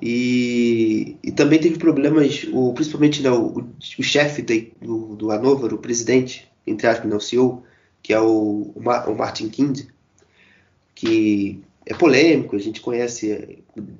[0.01, 3.63] E, e também teve problemas, o, principalmente né, o,
[3.97, 4.41] o chefe
[4.81, 7.63] do, do Hanover, o presidente, entre aspas, né, o CEO,
[8.03, 9.83] que é o, o Martin Kind,
[10.93, 13.57] que é polêmico, a gente conhece, é,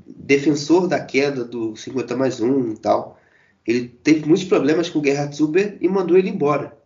[0.07, 3.19] defensor da queda do 50 mais 1 e tal.
[3.65, 6.77] Ele teve muitos problemas com o Gerhard Zuber e mandou ele embora.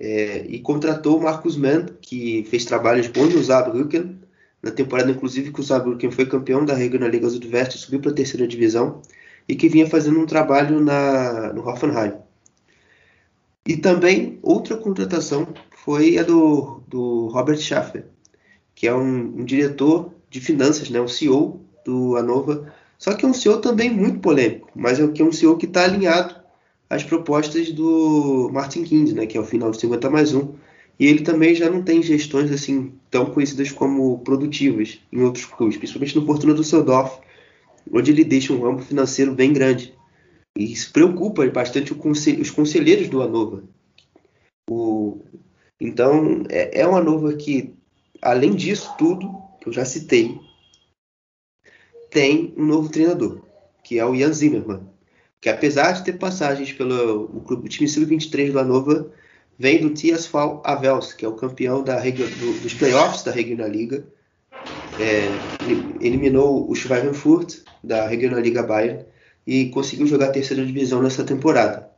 [0.00, 4.18] É, e contratou o Marcus Mann, que fez trabalhos bons no Saarbrücken,
[4.64, 8.14] na temporada inclusive que o Saarbrücken foi campeão da Regional Liga Südwest, subiu para a
[8.14, 9.02] terceira divisão,
[9.46, 12.14] e que vinha fazendo um trabalho na, no Hoffenheim.
[13.66, 15.48] E também outra contratação
[15.84, 18.06] foi a do, do Robert Schaffer,
[18.74, 23.28] que é um, um diretor de finanças, né, um CEO do Anova, só que é
[23.28, 26.36] um CEO também muito polêmico, mas é, é um CEO que está alinhado
[26.88, 30.54] as propostas do Martin Kind, né, que é o final de 50 mais 1.
[30.98, 35.76] E ele também já não tem gestões assim tão conhecidas como produtivas em outros clubes,
[35.76, 37.18] principalmente no Fortuna do Düsseldorf,
[37.92, 39.94] onde ele deixa um ramo financeiro bem grande.
[40.56, 43.64] E isso preocupa bastante consel os conselheiros do Anova.
[44.70, 45.20] O...
[45.80, 47.74] Então, é, é uma Anova que,
[48.22, 50.38] além disso tudo que eu já citei,
[52.10, 53.42] tem um novo treinador,
[53.82, 54.94] que é o Jan Zimmermann
[55.44, 59.12] que apesar de ter passagens pelo o, clube, o time sub-23 do Anova,
[59.58, 64.06] vem do TSV Avels, que é o campeão da, do, dos playoffs da Regional Liga.
[64.98, 65.28] É,
[66.00, 69.04] eliminou o Schweinfurt da Regional Liga Bayern
[69.46, 71.90] e conseguiu jogar a terceira divisão nessa temporada.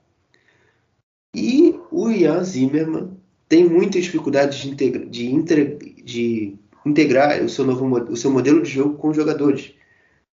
[1.35, 3.16] E o Jan Zimmermann
[3.49, 8.71] tem muitas dificuldades de, integra de, de integrar o seu, novo, o seu modelo de
[8.71, 9.75] jogo com os jogadores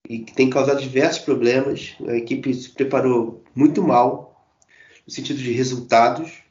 [0.07, 1.95] e que tem causado diversos problemas.
[2.07, 4.47] A equipe se preparou muito mal
[5.05, 6.42] no sentido de resultados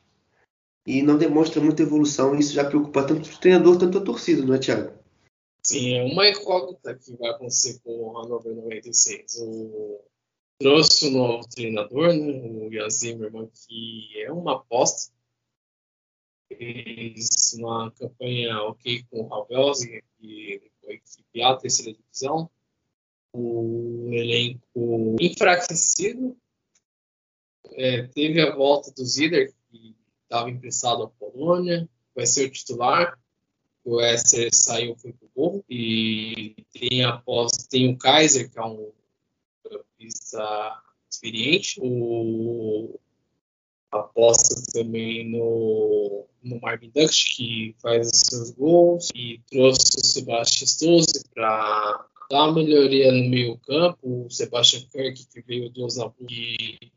[0.86, 2.34] e não demonstra muita evolução.
[2.34, 4.92] E isso já preocupa tanto o treinador quanto a torcida, não é, Thiago?
[5.64, 9.36] Sim, é uma incógnita que vai acontecer com o Hannover 96.
[9.40, 10.00] O...
[10.58, 15.12] Trouxe um novo treinador, né, o Jan Zimmermann, que é uma aposta.
[16.48, 22.50] Fez uma campanha ok com o Halvelsen, que foi equipe A, terceira divisão
[23.34, 26.36] um elenco enfraquecido.
[27.72, 29.96] É, teve a volta do Zider, que
[30.32, 33.18] estava emprestado à Polônia, vai ser o titular.
[33.84, 35.64] O Esser saiu, foi pro gol.
[35.68, 38.92] E tem, após, tem o Kaiser, que é um
[39.62, 41.78] campista experiente.
[41.82, 42.98] O
[43.90, 50.66] aposta também no, no Marvin Dux, que faz os seus gols, e trouxe o Sebastian
[50.66, 54.26] Stose para dar uma melhoria no meio campo.
[54.26, 56.92] O Sebastian Kirk, que veio do Osnabrück, que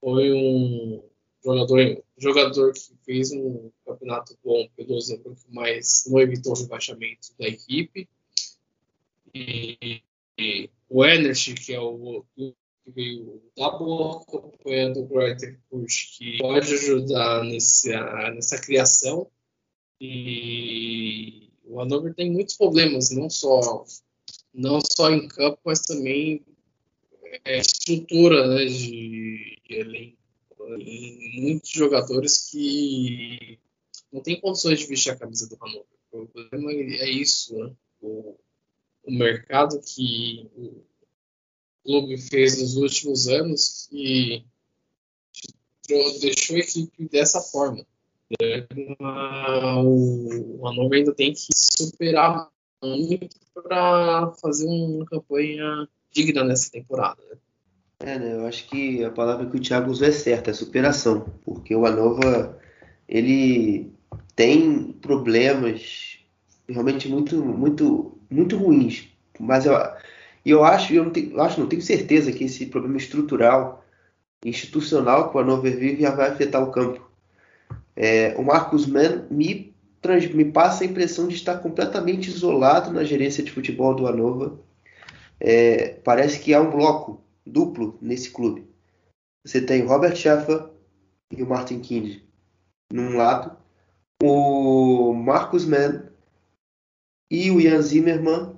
[0.00, 1.09] foi um
[1.44, 7.48] jogador, jogador que fez um campeonato bom pelo Osnabrück, mas não evitou o rebaixamento da
[7.48, 8.08] equipe.
[9.34, 10.02] E,
[10.38, 12.54] e o Energy, que é o que
[12.86, 19.30] veio da boa campanha do Greuther Push, que pode ajudar nessa, nessa criação.
[20.00, 23.84] E o Hannover tem muitos problemas, não só,
[24.52, 26.44] não só em campo, mas também
[27.44, 30.19] é, estrutura né, de, de elenco.
[30.78, 33.58] Muitos jogadores que
[34.12, 35.86] não têm condições de vestir a camisa do Hannover.
[36.12, 37.72] O problema é isso, né?
[38.00, 38.36] o,
[39.04, 40.82] o mercado que o,
[41.84, 44.44] clube fez nos últimos anos que
[46.20, 47.84] deixou a equipe dessa forma.
[49.84, 52.50] O Hannover ainda tem que superar
[52.82, 57.22] muito para fazer uma campanha digna nessa temporada.
[57.24, 57.36] Né?
[58.00, 58.34] É, né?
[58.34, 61.84] Eu acho que a palavra que o Thiago usou é certa, é superação, porque o
[61.84, 62.58] Anova
[63.06, 63.92] ele
[64.34, 66.18] tem problemas
[66.68, 69.08] realmente muito, muito, muito ruins,
[69.38, 69.74] mas eu,
[70.46, 73.84] eu acho, eu não tenho, eu acho, não tenho certeza que esse problema estrutural,
[74.44, 77.10] institucional que o Hannover vive já vai afetar o campo.
[77.94, 79.74] É, o Marcos Mann me,
[80.32, 84.52] me passa a impressão de estar completamente isolado na gerência de futebol do Hannover.
[85.38, 88.66] É, parece que há um bloco duplo nesse clube.
[89.44, 90.68] Você tem Robert Schaffer
[91.30, 92.20] e o Martin Kind
[92.92, 93.56] num lado,
[94.22, 96.02] o Marcos Mann
[97.30, 98.56] e o Jan Zimmermann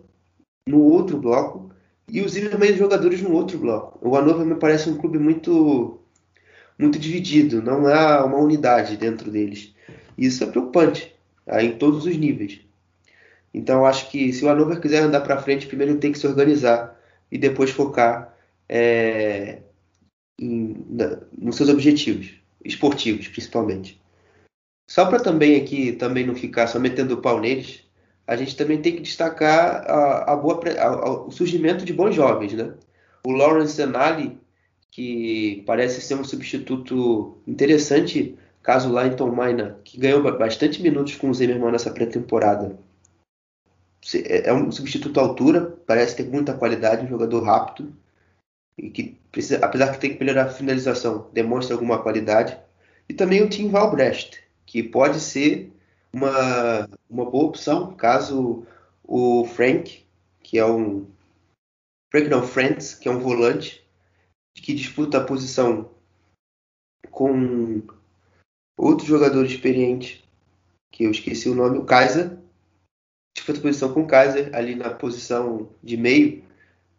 [0.67, 1.71] no outro bloco,
[2.09, 3.99] e os Zimmermann jogadores no outro bloco.
[4.07, 5.99] O Hannover me parece um clube muito
[6.79, 9.75] muito dividido, não há uma unidade dentro deles.
[10.17, 11.15] Isso é preocupante,
[11.45, 11.63] tá?
[11.63, 12.61] em todos os níveis.
[13.55, 16.99] Então acho que se o Hannover quiser andar para frente, primeiro tem que se organizar
[17.31, 18.32] e depois focar
[18.75, 19.59] é,
[20.41, 22.33] em, na, nos seus objetivos,
[22.65, 24.01] esportivos principalmente.
[24.89, 27.85] Só para também aqui também não ficar só metendo o pau neles,
[28.27, 32.55] a gente também tem que destacar a, a boa, a, o surgimento de bons jovens,
[32.55, 32.73] né?
[33.27, 34.41] O Lawrence Denali,
[34.91, 41.29] que parece ser um substituto interessante, caso lá em Maina, que ganhou bastante minutos com
[41.29, 42.79] o Zimmermann nessa pré-temporada.
[44.15, 47.93] É, é um substituto à altura, parece ter muita qualidade, um jogador rápido,
[48.77, 52.59] e que precisa, apesar que tem que melhorar a finalização, demonstra alguma qualidade.
[53.09, 55.73] E também o Tim Valbrecht, que pode ser
[56.13, 58.67] uma, uma boa opção caso
[59.03, 60.05] o Frank,
[60.43, 61.07] que é um.
[62.11, 63.83] Frank não, Friends, que é um volante
[64.55, 65.91] que disputa a posição
[67.11, 67.83] com
[68.77, 70.23] outro jogador experiente,
[70.91, 72.39] que eu esqueci o nome, o Kaiser.
[73.35, 76.45] Disputa a posição com o Kaiser ali na posição de meio.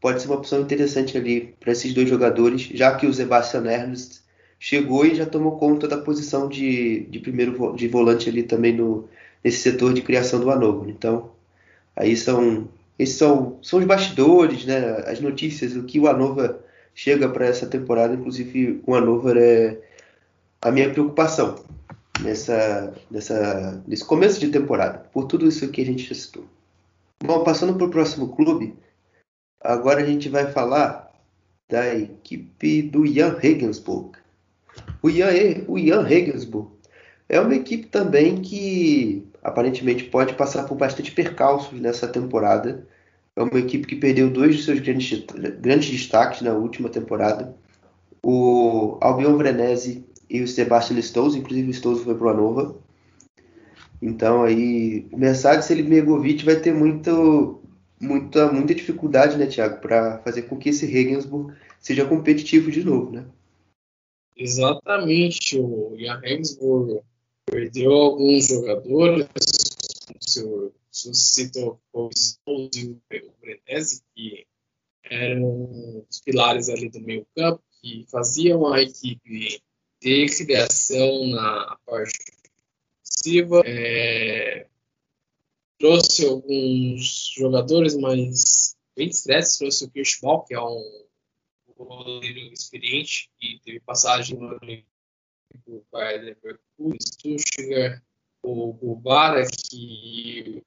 [0.03, 4.19] Pode ser uma opção interessante ali para esses dois jogadores, já que o Sebastian Ernst
[4.59, 9.07] chegou e já tomou conta da posição de, de primeiro de volante ali também no,
[9.41, 10.89] nesse setor de criação do Hannover.
[10.89, 11.31] Então,
[11.95, 12.67] aí são
[12.99, 16.57] esses são, são os bastidores, né, as notícias, o que o Hannover
[16.93, 18.13] chega para essa temporada.
[18.13, 19.79] Inclusive, o Hannover é
[20.61, 21.63] a minha preocupação
[22.21, 26.43] nessa, nessa, nesse começo de temporada, por tudo isso que a gente já citou.
[27.23, 28.75] Bom, passando para o próximo clube,
[29.63, 31.11] agora a gente vai falar
[31.69, 34.17] da equipe do Jan Regensburg.
[35.01, 35.31] O Jan,
[35.67, 36.71] o Jan Regensburg
[37.29, 42.87] é uma equipe também que aparentemente pode passar por bastante percalços nessa temporada.
[43.35, 45.25] É uma equipe que perdeu dois de seus grandes,
[45.59, 47.55] grandes destaques na última temporada.
[48.21, 52.75] O Albion Vrenese e o Sebastian Stolz, inclusive o Stolz foi para o Anova.
[54.01, 57.61] Então aí o Mercedes Begovic vai ter muito,
[58.03, 63.11] muita, muita dificuldade, né, Thiago, para fazer com que esse Regensburg seja competitivo de novo,
[63.11, 63.25] né?
[64.35, 67.01] Exatamente, o Regensburg
[67.45, 69.27] perdeu alguns jogadores,
[70.09, 70.71] o senhor
[71.13, 72.09] citou o
[72.47, 73.01] e o
[73.39, 74.45] Brenese, que
[75.03, 79.61] eram os pilares ali do meio campo, que faziam a equipe
[79.99, 82.33] ter criação na parte
[83.01, 83.61] ofensiva.
[83.65, 84.67] É,
[85.83, 91.05] trouxe alguns jogadores mais bem discretos, trouxe o Kirschball, que é um
[91.77, 94.57] goleiro experiente, que teve passagem no
[95.67, 98.01] o Bayer Leverkusen, Stuttgart,
[98.41, 100.61] o Barak e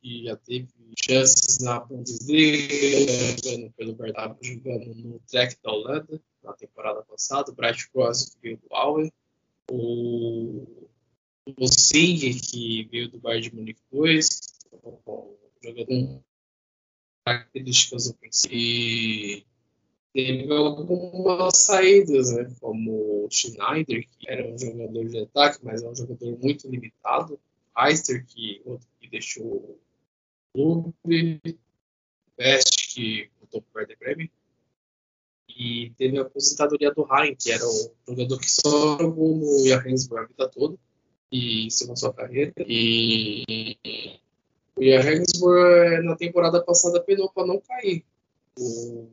[0.00, 0.68] que já teve
[1.04, 7.54] chances na Bundesliga, jogando pelo Werder, jogando no Trek da Holanda na temporada passada, o
[7.54, 9.12] Bright Cross que veio do Auer,
[9.68, 10.83] o,
[11.46, 14.28] o Singh que veio do Bayern de Munique 2,
[15.62, 16.22] jogador
[17.24, 18.52] características ofensivas.
[18.52, 19.46] E
[20.12, 22.54] teve algumas saídas, né?
[22.60, 27.38] Como o Schneider, que era um jogador de ataque, mas é um jogador muito limitado.
[27.76, 28.62] Heister, que,
[29.00, 29.78] que deixou
[30.56, 31.58] o clube.
[32.36, 34.30] Best, que voltou para o Werder Bremen.
[35.48, 40.24] E teve a aposentadoria do Ryan, que era o jogador que só jogou no Johannesburg
[40.24, 40.78] a vida toda
[41.34, 42.54] e encerrou sua carreira.
[42.58, 43.76] E
[44.76, 48.04] o Johannesburg, na temporada passada, penou para não cair.
[48.56, 49.08] O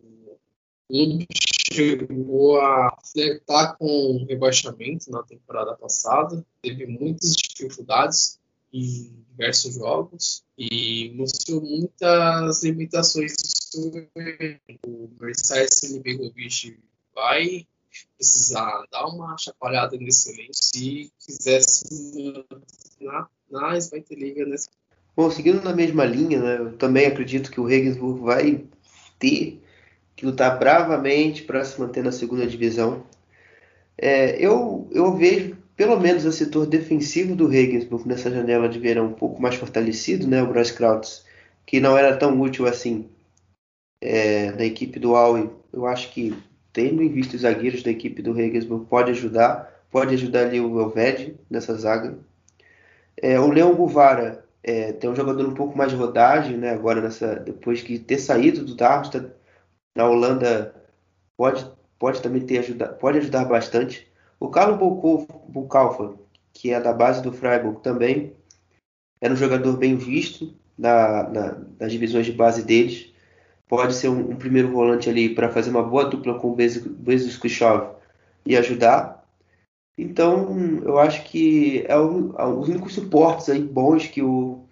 [0.88, 1.28] clube
[1.74, 8.40] chegou a flertar com rebaixamento na temporada passada, teve muitas dificuldades
[8.72, 13.34] em diversos jogos e mostrou muitas limitações.
[14.86, 16.78] O Mercedes Begovic
[17.16, 17.66] vai
[18.18, 22.46] precisar dar uma chacoalhada nesse elenco se quisesse
[23.00, 24.70] na, na Svite Liga nessa.
[25.16, 28.64] Bom, seguindo na mesma linha, né, eu também acredito que o Regensburg vai
[29.20, 29.62] ter
[30.16, 33.06] que lutar bravamente para se manter na segunda divisão.
[33.98, 39.08] É, eu, eu vejo pelo menos o setor defensivo do Regensburg nessa janela de verão
[39.08, 41.26] um pouco mais fortalecido, né, o Bryce Krauts,
[41.66, 43.10] que não era tão útil assim
[44.00, 45.50] é, na equipe do Aue.
[45.74, 46.36] Eu acho que
[46.74, 50.80] tendo em vista os zagueiros da equipe do Regensburg pode ajudar, pode ajudar ali o
[50.80, 52.18] Elved nessa zaga.
[53.18, 57.02] É, o Leão Guvara é, tem um jogador um pouco mais de rodagem, né, agora
[57.02, 59.32] nessa, depois que ter saído do Darmstadt
[59.96, 60.74] na Holanda
[61.38, 61.70] pode,
[62.00, 64.08] pode também ter ajudado, pode ajudar bastante.
[64.40, 64.78] O Carlos
[65.48, 66.14] Bukalfa,
[66.54, 68.34] que é da base do Freiburg também,
[69.20, 73.11] era um jogador bem visto na, na, nas divisões de base deles.
[73.72, 77.38] Pode ser um, um primeiro volante ali para fazer uma boa dupla com o Bezos
[77.38, 77.96] Kushov
[78.46, 79.26] e ajudar.
[79.98, 84.66] Então, eu acho que é o, é os únicos suportes aí bons que o,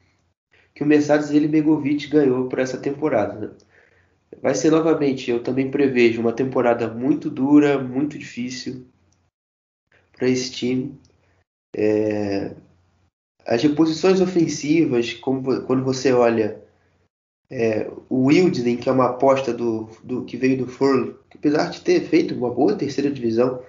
[0.75, 3.39] que o Mercedes ele Begovic ganhou para essa temporada.
[3.39, 3.49] Né?
[4.41, 8.85] Vai ser novamente, eu também prevejo uma temporada muito dura, muito difícil
[10.11, 10.99] para esse time.
[11.73, 12.53] É,
[13.45, 16.67] as reposições ofensivas, como, quando você olha
[17.51, 21.69] é, o Wilding, que é uma aposta do, do que veio do Furl, que apesar
[21.69, 23.61] de ter feito uma boa terceira divisão,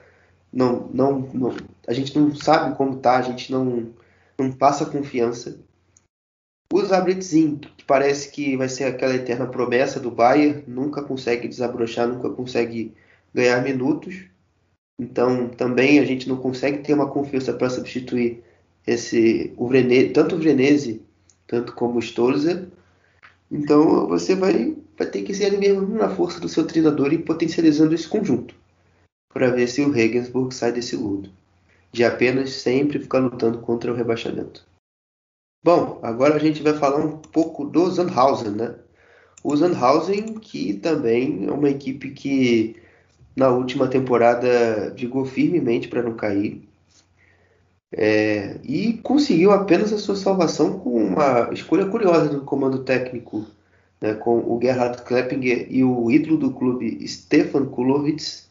[0.52, 1.56] não, não, não
[1.86, 3.90] a gente não sabe como tá, a gente não,
[4.38, 5.58] não passa confiança.
[6.72, 12.06] O Zabritzin, que parece que vai ser aquela eterna promessa do Bayern, nunca consegue desabrochar,
[12.06, 12.94] nunca consegue
[13.34, 14.24] ganhar minutos.
[15.00, 18.44] Então, também a gente não consegue ter uma confiança para substituir
[18.86, 21.02] esse o Vrenese, tanto o Vrenese,
[21.46, 22.68] tanto como o Stolzer.
[23.50, 27.18] Então, você vai, vai ter que ser ali mesmo na força do seu treinador e
[27.18, 28.54] potencializando esse conjunto
[29.32, 31.30] para ver se o Regensburg sai desse ludo,
[31.92, 34.66] de apenas sempre ficar lutando contra o rebaixamento.
[35.62, 38.76] Bom, agora a gente vai falar um pouco do Sandhausen, né?
[39.42, 42.76] O Sandhausen, que também é uma equipe que
[43.36, 46.68] na última temporada brigou firmemente para não cair.
[47.92, 53.44] É, e conseguiu apenas a sua salvação com uma escolha curiosa do comando técnico,
[54.00, 58.48] né, com o Gerhard Kleppinger e o ídolo do clube Stefan Kulowitz,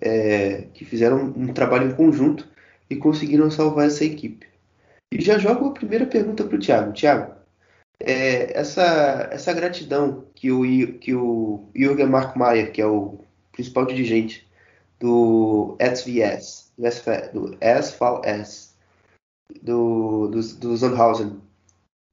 [0.00, 2.48] é, que fizeram um trabalho em conjunto
[2.88, 4.46] e conseguiram salvar essa equipe.
[5.12, 6.92] E já jogo a primeira pergunta para o Thiago.
[6.92, 7.34] Thiago,
[8.00, 10.62] é, essa, essa gratidão que o,
[10.98, 13.20] que o Jürgen Markmeier, que é o
[13.52, 14.48] principal dirigente
[14.98, 17.56] do SVS, do SVS, do,
[19.62, 21.40] do, do Sandhausen,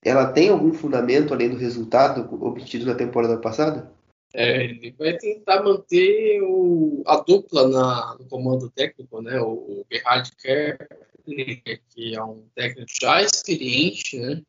[0.03, 3.91] ela tem algum fundamento além do resultado obtido na temporada passada?
[4.33, 9.39] É, ele vai tentar manter o, a dupla na, no comando técnico, né?
[9.39, 10.77] O, o Gerhard Kerr,
[11.25, 14.41] que é um técnico já experiente, né?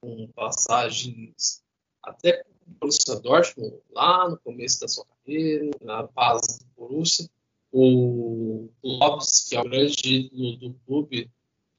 [0.00, 1.62] Com passagens
[2.02, 2.44] até
[2.80, 7.28] Borussia Dortmund, lá no começo da sua carreira, na base do Borussia.
[7.72, 11.28] O Lopes, que é o grande do clube,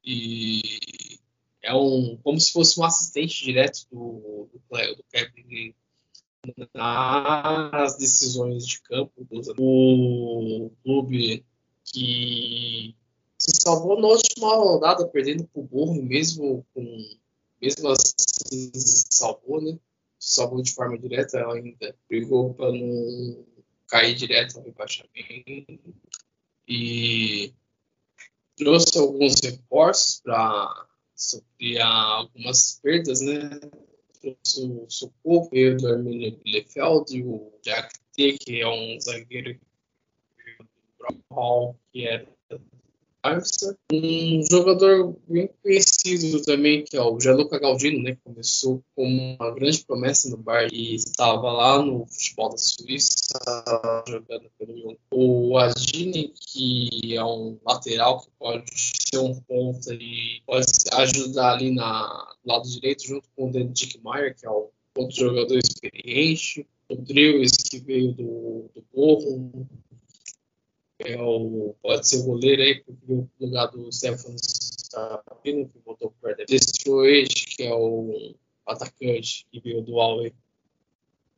[0.06, 1.20] e
[1.64, 5.74] é um como se fosse um assistente direto do, do, do Kevin
[6.74, 9.12] nas decisões de campo.
[9.58, 11.43] O clube
[11.86, 12.95] que
[13.38, 17.18] se salvou na última rodada, perdendo para o Burro, mesmo com
[17.62, 19.80] mesmo assim se salvou, né?
[20.20, 23.45] salvou de forma direta ainda, brigou para não
[23.88, 25.80] cair direto no rebaixamento
[26.68, 27.53] e
[28.56, 33.60] trouxe alguns reforços para suprir algumas perdas, né?
[34.22, 41.76] trouxe o Socorro, do Arminio Bielefeld, o Jack T, que é um zagueiro do Hall,
[41.91, 42.28] que era
[43.91, 45.94] um jogador bem conhecido
[46.45, 48.18] também, que é o Gianluca Galdino, né?
[48.24, 53.10] Começou como uma grande promessa no Bar e estava lá no futebol da Suíça,
[54.08, 60.66] jogando pelo O Agini, que é um lateral que pode ser um ponta e pode
[60.93, 65.58] ajudar ali na lado direito, junto com o Dick Meyer, que é um outro jogador
[65.58, 66.66] experiente.
[66.88, 69.68] O Drewis, que veio do, do Borro,
[70.99, 74.38] é o, pode ser o goleiro aí, que no lugar do Stefano
[74.95, 78.35] Sapino, que voltou para o Destroy, que é o
[78.65, 80.33] atacante que veio do Huawei.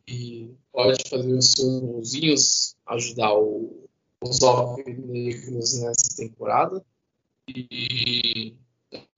[0.07, 3.89] E pode fazer os seus ajudar o,
[4.21, 6.85] os alvinegros nessa temporada.
[7.49, 8.55] E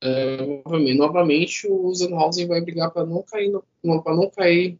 [0.01, 3.51] é, novamente, o Zenhausen vai brigar para não cair
[4.03, 4.79] para não cair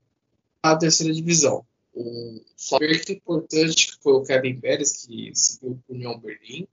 [0.63, 1.65] na terceira divisão.
[1.93, 6.67] Um só perda importante que foi o Kevin Pérez, que seguiu o União Berlim.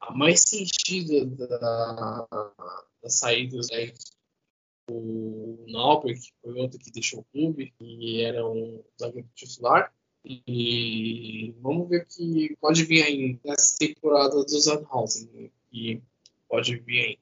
[0.00, 2.26] A mais sentida da,
[3.02, 3.92] das saídas é
[4.90, 9.92] o Nauper, que foi outro que deixou o clube, e era um zagueiro titular.
[10.24, 16.02] E vamos ver que pode vir aí nessa temporada do Sandhausen, que
[16.48, 17.18] pode vir aí.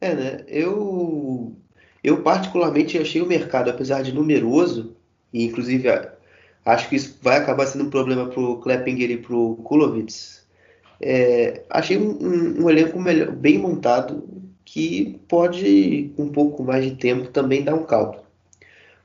[0.00, 0.44] É, né?
[0.46, 1.56] Eu
[2.06, 4.96] eu, particularmente, achei o mercado, apesar de numeroso,
[5.32, 5.88] e inclusive
[6.64, 10.45] acho que isso vai acabar sendo um problema para o Kleppinger e para o Kulovitz,
[11.00, 14.24] é, achei um, um, um elenco melhor, bem montado
[14.64, 18.18] que pode, com um pouco mais de tempo, também dar um caldo.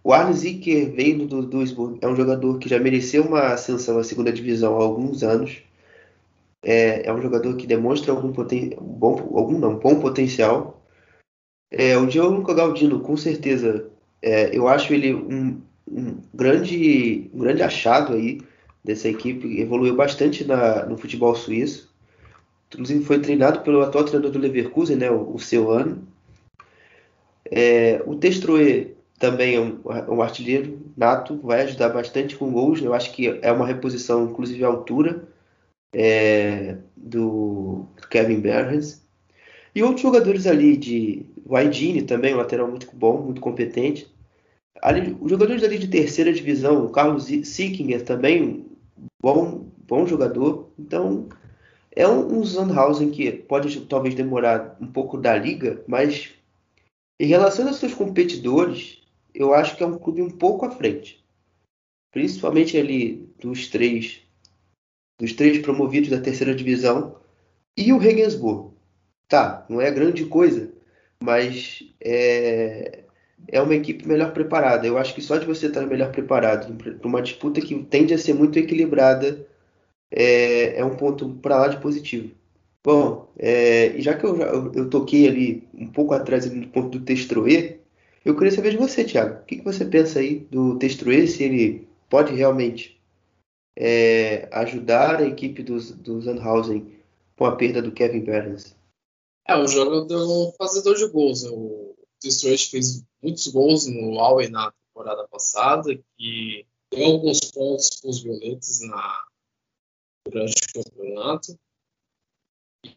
[0.04, 4.04] O Arne Zicker veio do Duisburg, é um jogador que já mereceu uma ascensão à
[4.04, 5.62] segunda divisão há alguns anos.
[6.64, 10.82] É, é um jogador que demonstra algum, poten bom, algum não, bom potencial
[11.72, 13.90] é, o Gianluca Galdino, com certeza,
[14.22, 18.42] é, eu acho ele um, um, grande, um grande achado aí
[18.84, 21.92] dessa equipe, evoluiu bastante na, no futebol suíço.
[22.74, 26.08] Inclusive foi treinado pelo atual treinador do Leverkusen, né, o, o seu ano.
[27.52, 29.80] É, o Testroe também é um,
[30.16, 32.82] um, artilheiro nato, vai ajudar bastante com gols.
[32.82, 35.28] Eu acho que é uma reposição, inclusive, à altura
[35.94, 39.06] é, do Kevin Behrens.
[39.76, 44.08] E outros jogadores ali de Waidini também, um lateral muito bom, muito competente.
[44.82, 48.66] Ali, os jogadores ali de terceira divisão, o Carlos Sickinger também,
[49.22, 50.72] bom, bom jogador.
[50.78, 51.30] Então,
[51.96, 56.34] é um, um Sandhausen que pode talvez demorar um pouco da liga, mas
[57.20, 59.02] em relação aos seus competidores,
[59.34, 61.24] eu acho que é um clube um pouco à frente.
[62.12, 64.22] Principalmente ali dos três
[65.20, 67.16] dos três promovidos da terceira divisão
[67.78, 68.74] e o Regensburg.
[69.28, 70.74] Tá, não é grande coisa,
[71.24, 73.01] mas é,
[73.48, 74.88] é uma equipe melhor preparada.
[74.88, 78.18] Eu acho que só de você estar melhor preparado para uma disputa que tende a
[78.18, 79.46] ser muito equilibrada
[80.12, 82.32] é, é um ponto para lá de positivo.
[82.84, 87.80] Bom, é, já que eu, eu, toquei ali um pouco atrás do ponto do Testroe,
[88.26, 89.42] eu queria saber de você, Thiago.
[89.42, 93.00] O que, que você pensa aí do Testroe, se ele pode realmente
[93.78, 96.92] é, ajudar a equipe dos, do Sandhausen
[97.38, 98.76] com a perda do Kevin Burns?
[99.48, 101.44] É, um jogador um fazedor de gols.
[101.44, 101.81] O
[102.22, 108.22] Destroyed fez muitos gols no Aue na temporada passada, que deu alguns pontos para os
[108.22, 109.26] violetas na,
[110.26, 111.58] durante o campeonato.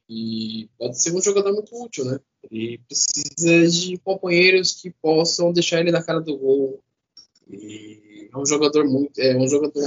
[0.09, 2.19] E pode ser um jogador muito útil, né?
[2.51, 6.83] Ele precisa de companheiros que possam deixar ele na cara do gol.
[7.49, 9.19] E é um jogador muito.
[9.19, 9.83] É um jogador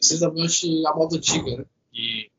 [0.00, 1.66] centroavante à moda antiga, né?
[1.92, 2.30] E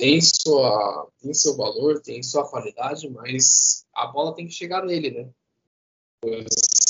[0.00, 5.10] tem sua tem seu valor, tem sua qualidade, mas a bola tem que chegar nele,
[5.10, 5.30] né?
[6.24, 6.44] O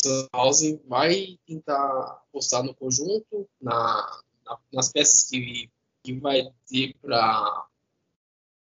[0.04, 5.68] Sandhausen vai tentar apostar no conjunto, na, na, nas peças que,
[6.04, 7.66] que vai ter para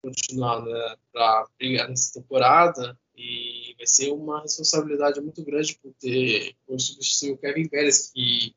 [0.01, 6.55] continuar, né, para brigar nessa temporada e vai ser uma responsabilidade muito grande por ter
[6.65, 8.55] por substituir o Kevin Pérez que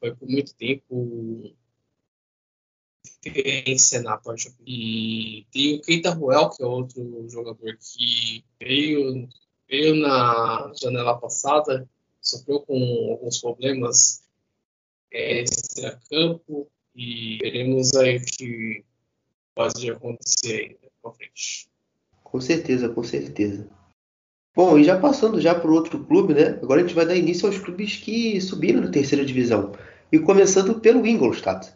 [0.00, 1.54] foi por muito tempo
[3.24, 4.52] experiência na parte.
[4.66, 9.28] E tem o Keita Ruel, que é outro jogador que veio,
[9.68, 11.88] veio na janela passada,
[12.20, 12.74] sofreu com
[13.10, 14.22] alguns problemas
[15.12, 18.84] é, extra-campo e veremos aí o que
[19.54, 21.68] pode acontecer aí pra frente.
[22.24, 23.68] Com certeza, com certeza.
[24.54, 26.58] Bom, e já passando já para outro clube, né?
[26.62, 29.72] Agora a gente vai dar início aos clubes que subiram na terceira divisão.
[30.10, 31.72] E começando pelo Ingolstadt.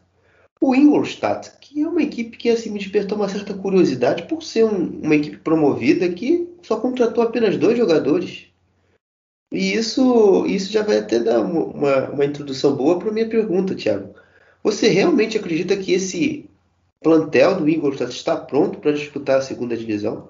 [0.60, 4.64] O Ingolstadt, que é uma equipe que assim, me despertou uma certa curiosidade por ser
[4.64, 8.46] um, uma equipe promovida que só contratou apenas dois jogadores.
[9.52, 13.76] E isso, isso já vai até dar uma, uma introdução boa para a minha pergunta,
[13.76, 14.14] Thiago.
[14.62, 16.50] Você realmente acredita que esse
[17.00, 20.28] plantel do Ingolstadt está pronto para disputar a segunda divisão?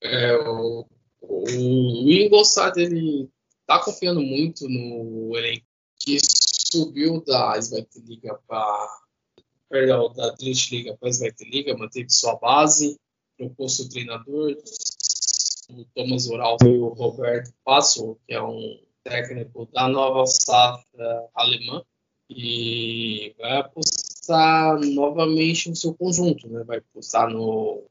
[0.00, 0.86] É, o,
[1.20, 3.28] o Ingolstadt ele
[3.66, 5.64] tá confiando muito no elenco
[5.98, 7.58] que subiu da
[8.06, 9.03] Liga para
[9.68, 12.98] perdão, da Liga para a Liga, manteve sua base,
[13.36, 14.56] propôs o treinador,
[15.70, 21.82] o Thomas Oral e o Roberto Passo, que é um técnico da nova safra alemã,
[22.30, 26.64] e vai apostar novamente no seu conjunto, né?
[26.64, 27.84] vai apostar no,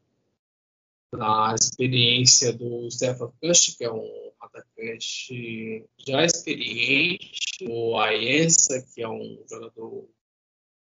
[1.11, 9.07] na experiência do Stefan Kusch, que é um atacante já experiente, o Ayensa, que é
[9.07, 10.07] um jogador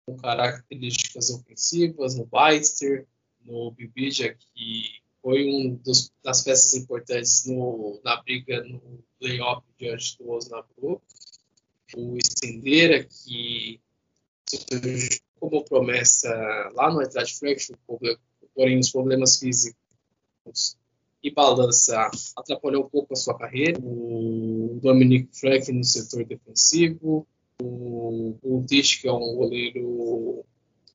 [0.07, 3.07] com características ofensivas, no Beister,
[3.45, 10.19] no Bibija, que foi um dos, das peças importantes no, na briga no playoff diante
[10.19, 11.03] do Osnabrück.
[11.97, 13.81] O Estendeira, que
[14.47, 16.29] surgiu como promessa
[16.75, 17.79] lá no Eintracht Frankfurt,
[18.55, 20.77] porém os problemas físicos
[21.23, 23.79] e balança atrapalhou um pouco a sua carreira.
[23.81, 27.27] O Dominic Frank no setor defensivo,
[27.63, 30.45] o Ultich, que é um goleiro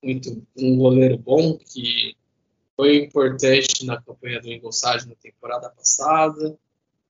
[0.02, 2.16] muito um goleiro bom que
[2.76, 6.58] foi importante na campanha do Ingolstadt na temporada passada.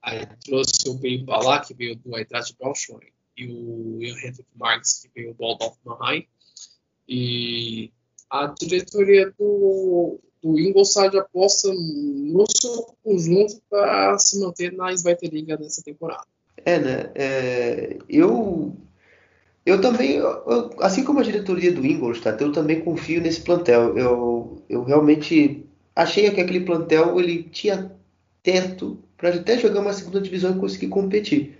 [0.02, 5.10] Aí trouxe o Ben Balá, que veio do Eintracht Braunschweig, e o Henrik Marx, que
[5.14, 6.26] veio do Waldorf Mannheim.
[7.08, 7.92] E
[8.30, 15.58] a diretoria do, do Ingolstadt aposta no seu conjunto para se manter na Zweite Liga
[15.58, 16.26] nessa temporada.
[16.58, 17.12] É, né?
[17.16, 18.76] É, eu,
[19.70, 23.98] eu também, eu, assim como a diretoria do Ingolstadt, eu também confio nesse plantel.
[23.98, 25.66] Eu, eu realmente
[25.96, 27.92] achei que aquele plantel ele tinha
[28.44, 31.58] teto para até jogar uma segunda divisão e conseguir competir.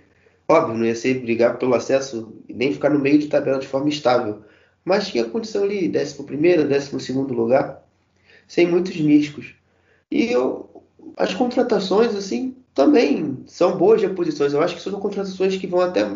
[0.48, 3.88] Óbvio, não ia ser brigar pelo acesso nem ficar no meio de tabela de forma
[3.88, 4.42] estável,
[4.84, 7.86] mas tinha condição ali, 11 primeiro, 12 segundo lugar,
[8.48, 9.54] sem muitos místicos.
[10.10, 10.68] E eu,
[11.16, 14.52] as contratações, assim, também são boas de posições.
[14.52, 16.10] Eu acho que são contratações que vão até.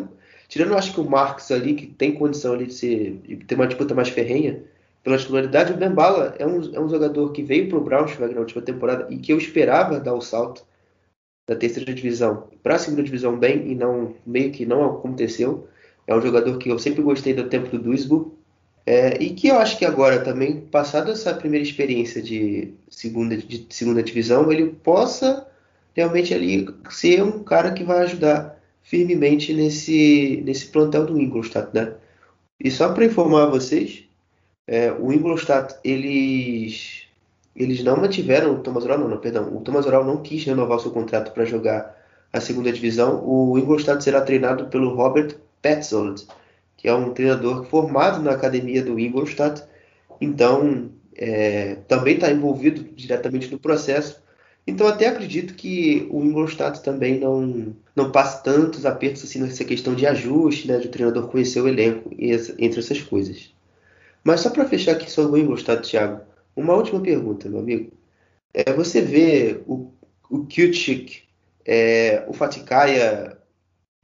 [0.47, 3.67] Tirando, acho que o Marx ali, que tem condição ali de, ser, de ter uma
[3.67, 4.63] disputa mais ferrenha,
[5.03, 8.39] pela titularidade, o Bembala é um, é um jogador que veio para o Braunschweig na
[8.39, 10.65] última temporada e que eu esperava dar o salto
[11.47, 15.67] da terceira divisão para a segunda divisão bem e não meio que não aconteceu.
[16.07, 18.31] É um jogador que eu sempre gostei do tempo do Duisburg
[18.85, 23.65] é, e que eu acho que agora também, passada essa primeira experiência de segunda, de
[23.69, 25.47] segunda divisão, ele possa
[25.95, 28.54] realmente ali ser um cara que vai ajudar
[28.85, 31.93] firmemente nesse, nesse plantel do Ingolstadt, né?
[32.59, 34.03] E só para informar vocês,
[34.67, 37.03] é, o Ingolstadt, eles,
[37.55, 40.79] eles não mantiveram o Thomas Oral, não, não, perdão, o Thomas Oral não quis renovar
[40.79, 41.97] seu contrato para jogar
[42.31, 43.23] a segunda divisão.
[43.25, 46.27] O Ingolstadt será treinado pelo Robert Petzold,
[46.77, 49.63] que é um treinador formado na academia do Ingolstadt,
[50.21, 54.23] então é, também está envolvido diretamente no processo.
[54.67, 59.95] Então até acredito que o Ingolstadt também não, não passe tantos apertos assim nessa questão
[59.95, 63.53] de ajuste, né, de o treinador conhecer o elenco, entre essas coisas.
[64.23, 66.21] Mas só para fechar aqui sobre o Ingolstadt, Thiago,
[66.55, 67.91] uma última pergunta, meu amigo.
[68.53, 69.91] É, você vê o,
[70.29, 70.47] o
[71.65, 73.37] é, o Fatikaya,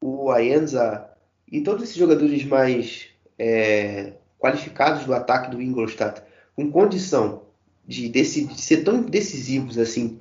[0.02, 1.08] o Ayenza
[1.52, 6.22] e todos esses jogadores mais é, qualificados do ataque do Ingolstadt
[6.56, 7.44] com condição
[7.86, 10.20] de, de ser tão decisivos assim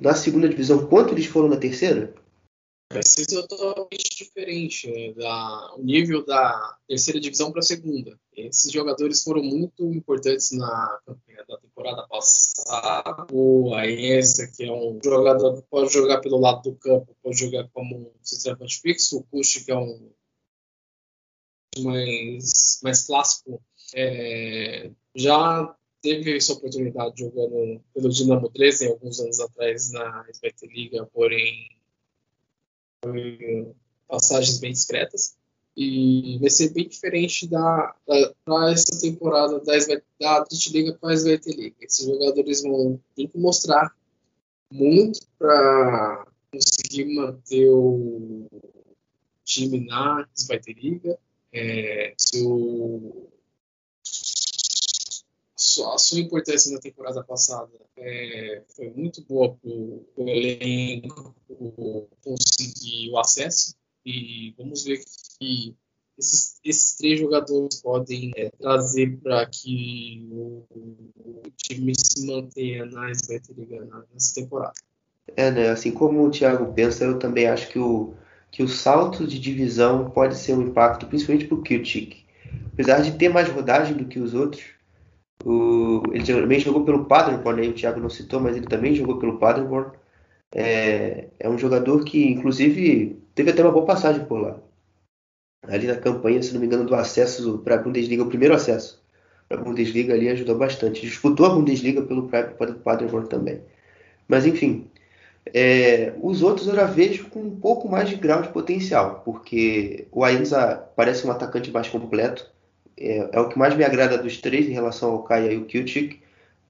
[0.00, 2.14] na segunda divisão quanto eles foram na terceira?
[3.02, 8.18] Ser totalmente diferente né, da, o nível da terceira divisão para a segunda.
[8.36, 13.26] Esses jogadores foram muito importantes na campanha da temporada passada.
[13.32, 17.68] O Aensa, que é um jogador que pode jogar pelo lado do campo, pode jogar
[17.72, 19.18] como um centroavante fixo.
[19.18, 20.10] O Kush, que é um
[21.78, 23.60] mais, mais clássico,
[23.94, 31.06] é, já teve essa oportunidade jogando pelo Dinamo 13 alguns anos atrás na SBT Liga,
[31.06, 31.68] porém
[34.08, 35.36] passagens bem discretas.
[35.76, 39.72] E vai ser bem diferente da, da essa temporada da,
[40.20, 41.76] da Liga para a SVT Liga.
[41.80, 43.92] Esses jogadores vão ter que mostrar
[44.70, 48.48] muito para conseguir manter o
[49.44, 51.18] time na SVT Liga.
[51.52, 53.32] É, seu,
[55.78, 61.34] a sua importância na temporada passada é, foi muito boa para o elenco
[62.22, 65.00] conseguir o acesso e vamos ver
[65.38, 65.74] que
[66.18, 73.10] esses, esses três jogadores podem é, trazer para que o, o, time se mantenha na
[73.56, 74.74] Liga nessa temporada.
[75.36, 75.70] É, né?
[75.70, 78.14] Assim como o Thiago pensa, eu também acho que o
[78.54, 81.62] que o salto de divisão pode ser um impacto, principalmente para o.
[82.72, 84.62] Apesar de ter mais rodagem do que os outros,
[85.44, 89.18] o, ele também jogou pelo Paderborn, aí o Thiago não citou, mas ele também jogou
[89.18, 89.92] pelo Paderborn.
[90.54, 94.58] É, é um jogador que, inclusive, teve até uma boa passagem por lá.
[95.66, 99.02] Ali na campanha, se não me engano, do acesso para a Bundesliga, o primeiro acesso
[99.48, 101.00] para a Bundesliga ali ajudou bastante.
[101.00, 103.60] Disputou a Bundesliga pelo Paderborn também.
[104.28, 104.88] Mas, enfim,
[105.52, 110.06] é, os outros eu já vejo com um pouco mais de grau de potencial, porque
[110.10, 112.50] o Ainza parece um atacante mais completo,
[112.96, 115.64] é, é, o que mais me agrada dos três em relação ao Kaya e o
[115.64, 116.20] Kilchik.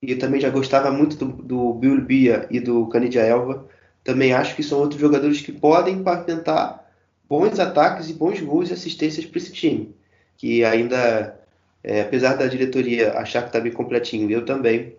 [0.02, 3.66] E eu também já gostava muito do, do Bill Bia e do Canidia Elva.
[4.02, 6.84] Também acho que são outros jogadores que podem patentar
[7.28, 9.94] bons ataques e bons gols e assistências para esse time.
[10.36, 11.40] Que ainda,
[11.82, 14.94] é, apesar da diretoria achar que está bem completinho, eu também,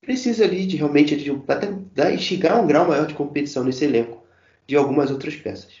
[0.00, 4.24] precisa ali de realmente de, até chegar a um grau maior de competição nesse elenco
[4.66, 5.72] de algumas outras peças.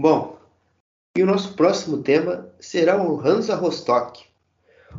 [0.00, 0.38] Bom,
[1.16, 4.24] e o nosso próximo tema será o Hansa Rostock.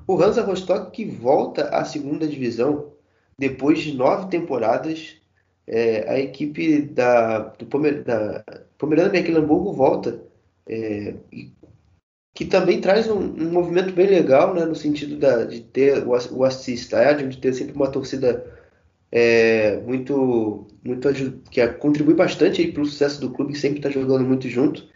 [0.08, 2.94] O Hansa Rostock que volta à segunda divisão
[3.38, 5.18] depois de nove temporadas.
[5.68, 8.44] É, a equipe da, do Pomer, da
[8.78, 9.12] Pomerana
[9.74, 10.22] volta,
[10.68, 11.52] é, e,
[12.36, 16.12] que também traz um, um, movimento bem legal, né, no sentido da, de ter o,
[16.12, 18.46] o Stadium, de ter sempre uma torcida
[19.12, 21.10] é, muito, muito
[21.50, 24.88] que contribui bastante para o sucesso do clube, sempre está jogando muito junto.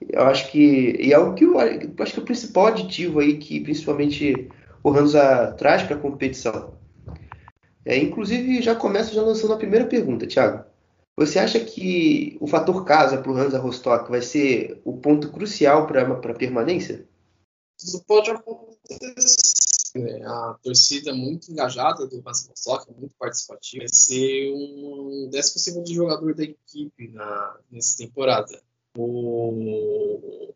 [0.00, 3.20] Eu acho que e é o que eu, eu acho que é o principal aditivo
[3.20, 4.48] aí que principalmente
[4.82, 6.74] o Hansa traz para a competição.
[7.84, 10.64] É, inclusive já começa já lançando a primeira pergunta, Thiago.
[11.16, 15.86] Você acha que o fator casa para o Hansa Rostock vai ser o ponto crucial
[15.86, 17.08] para a permanência?
[17.76, 19.98] Isso pode acontecer.
[19.98, 20.24] Né?
[20.24, 26.34] A torcida muito engajada do Hansa Rostock, muito participativa, vai ser um décimo segundo jogador
[26.34, 28.62] da equipe na, nessa temporada
[28.96, 30.54] o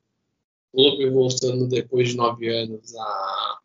[0.72, 3.58] clube voltando depois de nove anos à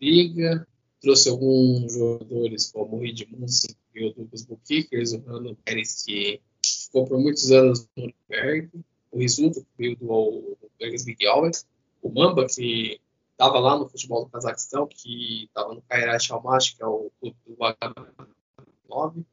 [0.00, 0.66] Liga,
[1.00, 6.40] trouxe alguns jogadores como o Reed Munson e o Lucas Bukikers, o Rano Pérez, que
[6.64, 8.70] ficou por muitos anos no Nuremberg,
[9.10, 11.66] o Risuto, que veio do Vegas Big Alves,
[12.02, 13.00] o Mamba, que
[13.32, 17.36] estava lá no futebol do Cazaquistão, que estava no Kairat Almaty, que é o clube
[17.46, 19.24] do H9,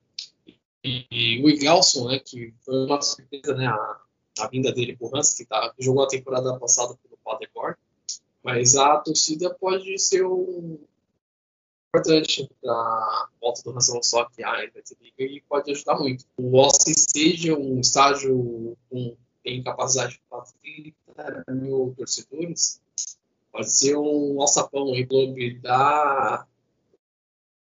[0.85, 4.01] e, o Igelson, né, que foi uma surpresa, né, a,
[4.39, 7.75] a vinda dele pro Hans, que, tá, jogou a temporada passada pelo Paderborn,
[8.43, 10.77] mas a torcida pode ser um
[11.95, 14.83] importante para volta do Nação só que a Liga
[15.19, 16.25] e pode ajudar muito.
[16.37, 22.81] O Austin seja um estágio com tem capacidade para 30 mil torcedores,
[23.51, 26.45] pode ser um alçapão em clube da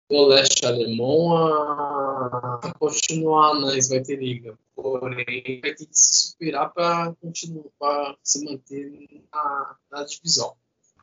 [0.10, 4.58] do leste alemão a continuar na Liga.
[4.76, 10.53] Porém, vai ter que se superar para continuar, se manter na, na divisão.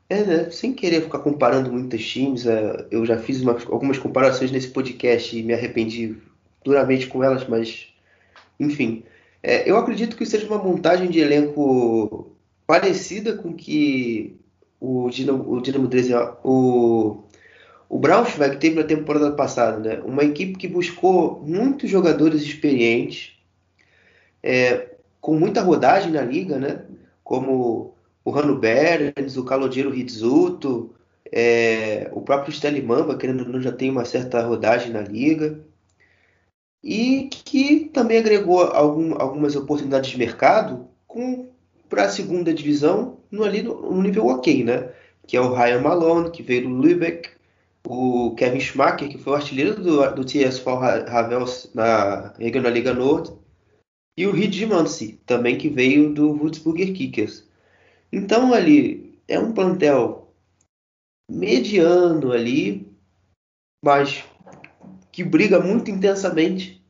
[0.08, 0.50] É, né?
[0.50, 5.36] Sem querer ficar comparando muitos times, é, eu já fiz uma, algumas comparações nesse podcast
[5.36, 6.18] e me arrependi
[6.62, 7.88] duramente com elas, mas
[8.60, 9.04] enfim.
[9.42, 12.30] É, eu acredito que seja uma montagem de elenco
[12.66, 14.36] parecida com que
[14.78, 17.22] o Dinamo, o Dinamo Dresden, o
[17.92, 20.02] o Braunschweig teve na temporada passada, né?
[20.02, 23.36] Uma equipe que buscou muitos jogadores experientes,
[24.42, 26.86] é, com muita rodagem na liga, né?
[27.22, 30.94] Como o Rano Berens, o Calogero Rizzuto,
[31.30, 35.60] é, o próprio Stanley Mamba, não, já tem uma certa rodagem na liga.
[36.82, 40.88] E que também agregou algum, algumas oportunidades de mercado
[41.90, 44.88] para a segunda divisão no, ali no, no, nível ok, né?
[45.26, 47.41] Que é o Ryan Malone, que veio do Lübeck,
[47.86, 50.64] o Kevin Schmacker, que foi o artilheiro do, do TSV
[51.08, 53.32] Havels na Regional Liga Nord,
[54.16, 57.48] e o Reed Mansi, também que veio do Würzburger Kickers.
[58.12, 60.34] Então ali é um plantel
[61.30, 62.86] mediano ali,
[63.82, 64.24] mas
[65.10, 66.82] que briga muito intensamente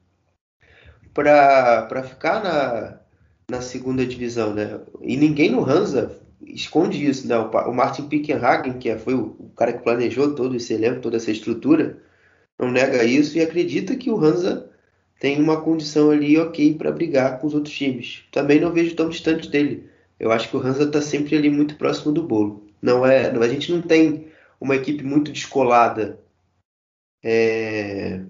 [1.15, 3.01] para ficar na,
[3.51, 4.81] na segunda divisão, né?
[5.01, 7.37] E ninguém no Hansa esconde isso, né?
[7.37, 11.31] O, Martin Pickenhagen, que é, foi o, cara que planejou todo esse elenco, toda essa
[11.31, 11.99] estrutura,
[12.59, 14.71] não nega isso e acredita que o Hansa
[15.21, 18.25] tem uma condição ali ok para brigar com os outros times.
[18.33, 19.89] Também não vejo tão distante dele.
[20.19, 22.67] Eu acho que o Hansa está sempre ali muito próximo do bolo.
[22.81, 24.29] Não é, a gente não tem
[24.61, 26.21] uma equipe muito descolada
[27.23, 28.23] é,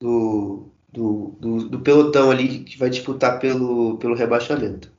[0.00, 4.95] do, do, do, do pelotão ali que vai disputar pelo, pelo rebaixamento.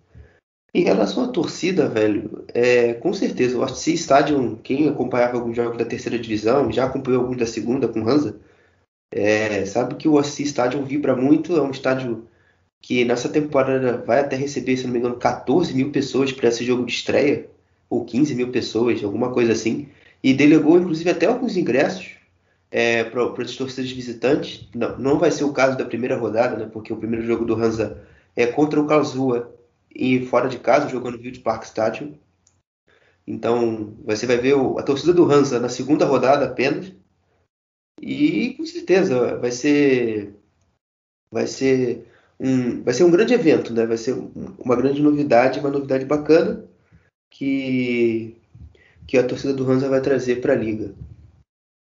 [0.74, 5.78] Em relação à torcida, velho, é, com certeza, o RC Stadium, quem acompanhava alguns jogos
[5.78, 8.40] da terceira divisão, já acompanhou alguns da segunda com Hansa,
[9.12, 12.28] é, sabe que o RC Stadium vibra muito, é um estádio
[12.82, 16.64] que nessa temporada vai até receber, se não me engano, 14 mil pessoas para esse
[16.66, 17.50] jogo de estreia,
[17.90, 19.90] ou 15 mil pessoas, alguma coisa assim,
[20.22, 22.12] e delegou inclusive até alguns ingressos
[22.70, 24.68] é, para as torcidas visitantes.
[24.76, 27.56] Não, não vai ser o caso da primeira rodada, né, porque o primeiro jogo do
[27.56, 28.04] Hansa
[28.36, 29.44] é contra o Karlsruhe
[29.98, 32.14] e fora de casa, jogando no Wild Park Stadium.
[33.26, 36.94] Então, você vai ver a torcida do Hansa na segunda rodada apenas.
[38.00, 40.36] E com certeza vai ser
[41.32, 42.06] vai ser
[42.40, 43.88] um vai ser um grande evento, né?
[43.88, 44.14] Vai ser
[44.60, 46.64] uma grande novidade, uma novidade bacana
[47.32, 48.38] que
[49.08, 50.94] que a torcida do Hansa vai trazer para a liga.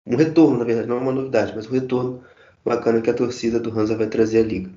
[0.08, 2.24] Um retorno, na verdade, não é uma novidade, mas um retorno
[2.66, 4.72] bacana que a torcida do Hansa vai trazer à liga.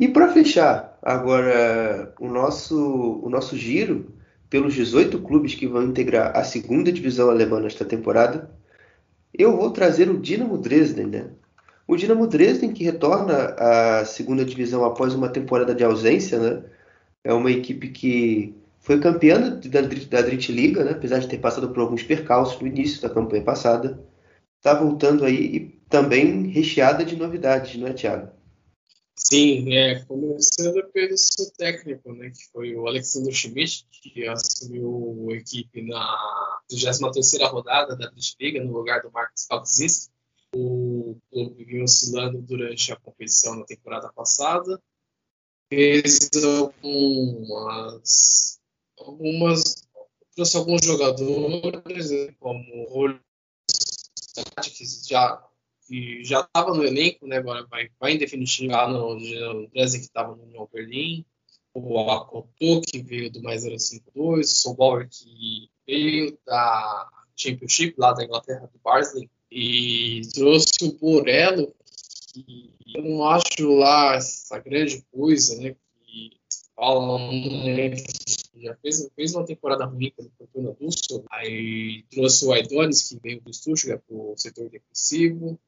[0.00, 4.14] E para fechar agora o nosso o nosso giro
[4.48, 8.50] pelos 18 clubes que vão integrar a segunda divisão alemã nesta temporada,
[9.32, 11.30] eu vou trazer o Dinamo Dresden, né?
[11.86, 16.62] O Dinamo Dresden que retorna à segunda divisão após uma temporada de ausência, né?
[17.22, 20.92] É uma equipe que foi campeã da, da Drittliga, né?
[20.92, 23.98] apesar de ter passado por alguns percalços no início da campanha passada.
[24.58, 28.28] Está voltando aí e também recheada de novidades, não é, Thiago?
[29.16, 35.34] Sim, é, começando pelo seu técnico, né, que foi o Alexander Schmidt, que assumiu a
[35.34, 40.10] equipe na 23ª rodada da Bundesliga, no lugar do Marcos Kalkzis.
[40.54, 44.80] O clube vinha oscilando durante a competição na temporada passada.
[45.68, 48.60] Fez algumas
[48.98, 49.84] algumas
[50.34, 52.84] trouxe alguns jogadores, né, como o
[54.34, 55.48] que já
[55.86, 59.16] que já estava no elenco, né, agora vai, vai em definitivo lá no,
[59.68, 61.24] Dresden que estava no União Berlim,
[61.74, 68.24] o Akoto que veio do mais 052, o Solbauer que veio da Championship lá da
[68.24, 69.28] Inglaterra do Barnsley.
[69.50, 71.74] E trouxe o Borello
[72.32, 76.32] que eu não acho lá essa grande coisa, né, que
[76.74, 77.94] fala né,
[78.56, 83.40] já fez, fez uma temporada ruim pelo Fortuna Düsseldorf, aí trouxe o Aidonis, que veio
[83.40, 85.58] do Stuttgart para o setor defensivo,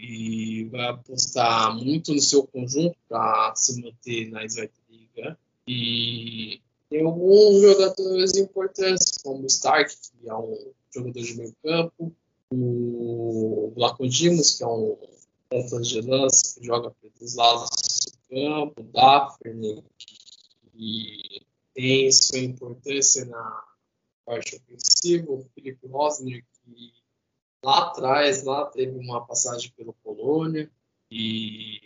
[0.00, 5.38] e vai apostar muito no seu conjunto para se manter na Liga.
[5.68, 12.12] E tem alguns jogadores importantes, como o Stark, que é um jogador de meio campo,
[12.52, 14.96] o Lacodimos, que é um
[15.50, 17.70] ponta de lança que joga pelos lados
[18.06, 19.84] do campo, o Daphne,
[20.72, 21.42] que
[21.74, 23.64] tem sua importância na
[24.24, 26.92] parte ofensiva, o Felipe Rosner, que
[27.64, 30.70] lá atrás lá teve uma passagem pelo Polônia
[31.10, 31.80] e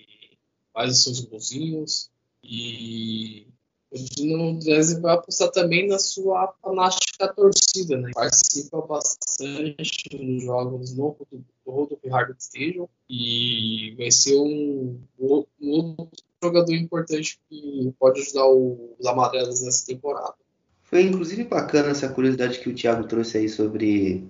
[0.73, 2.11] faz os seus golzinhos
[2.43, 3.47] e
[3.91, 8.11] o Dinamo Dresden vai apostar também na sua fanática torcida, né?
[8.13, 11.17] Participa bastante nos jogos no
[11.65, 19.07] Rodolfo Hard Stadium e vai ser um, um, outro jogador importante que pode ajudar os
[19.07, 20.35] amarelos nessa temporada.
[20.83, 24.29] Foi inclusive bacana essa curiosidade que o Thiago trouxe aí sobre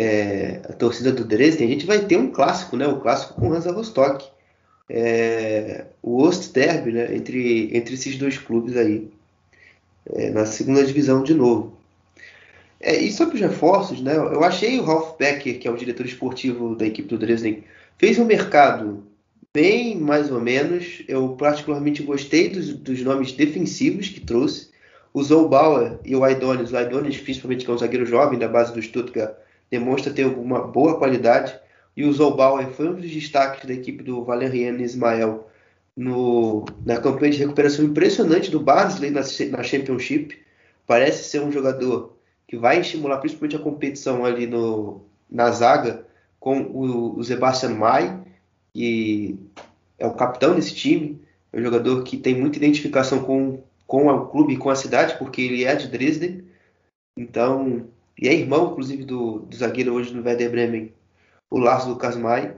[0.00, 2.86] é, a torcida do Dresden, a gente vai ter um clássico, né?
[2.86, 4.24] O clássico com Hansa Rostock.
[4.88, 7.16] É, o Ost Derby, né?
[7.16, 9.10] Entre, entre esses dois clubes aí.
[10.14, 11.76] É, na segunda divisão de novo.
[12.78, 14.16] É, e sobre os reforços, né?
[14.16, 17.64] Eu achei o Ralf Becker, que é o diretor esportivo da equipe do Dresden,
[17.96, 19.02] fez um mercado
[19.52, 21.02] bem mais ou menos.
[21.08, 24.68] Eu particularmente gostei dos, dos nomes defensivos que trouxe.
[25.12, 28.72] O Zoubauer e o Aidonis, o Aidonis principalmente que é um zagueiro jovem da base
[28.72, 29.34] do Stuttgart,
[29.70, 31.58] demonstra ter uma boa qualidade.
[31.96, 35.48] E o Zolbauer foi um dos destaques da equipe do Valeriano Ismael
[35.96, 40.38] no, na campanha de recuperação impressionante do Barnsley na, na Championship.
[40.86, 42.16] Parece ser um jogador
[42.46, 46.06] que vai estimular principalmente a competição ali no, na zaga
[46.38, 48.16] com o, o Sebastian May,
[48.72, 49.38] que
[49.98, 51.20] é o capitão desse time.
[51.52, 55.18] É um jogador que tem muita identificação com, com o clube e com a cidade,
[55.18, 56.44] porque ele é de Dresden.
[57.16, 57.88] Então,
[58.18, 60.92] e é irmão, inclusive, do, do zagueiro hoje no Werder Bremen,
[61.48, 62.56] o Lars Lucas Mai.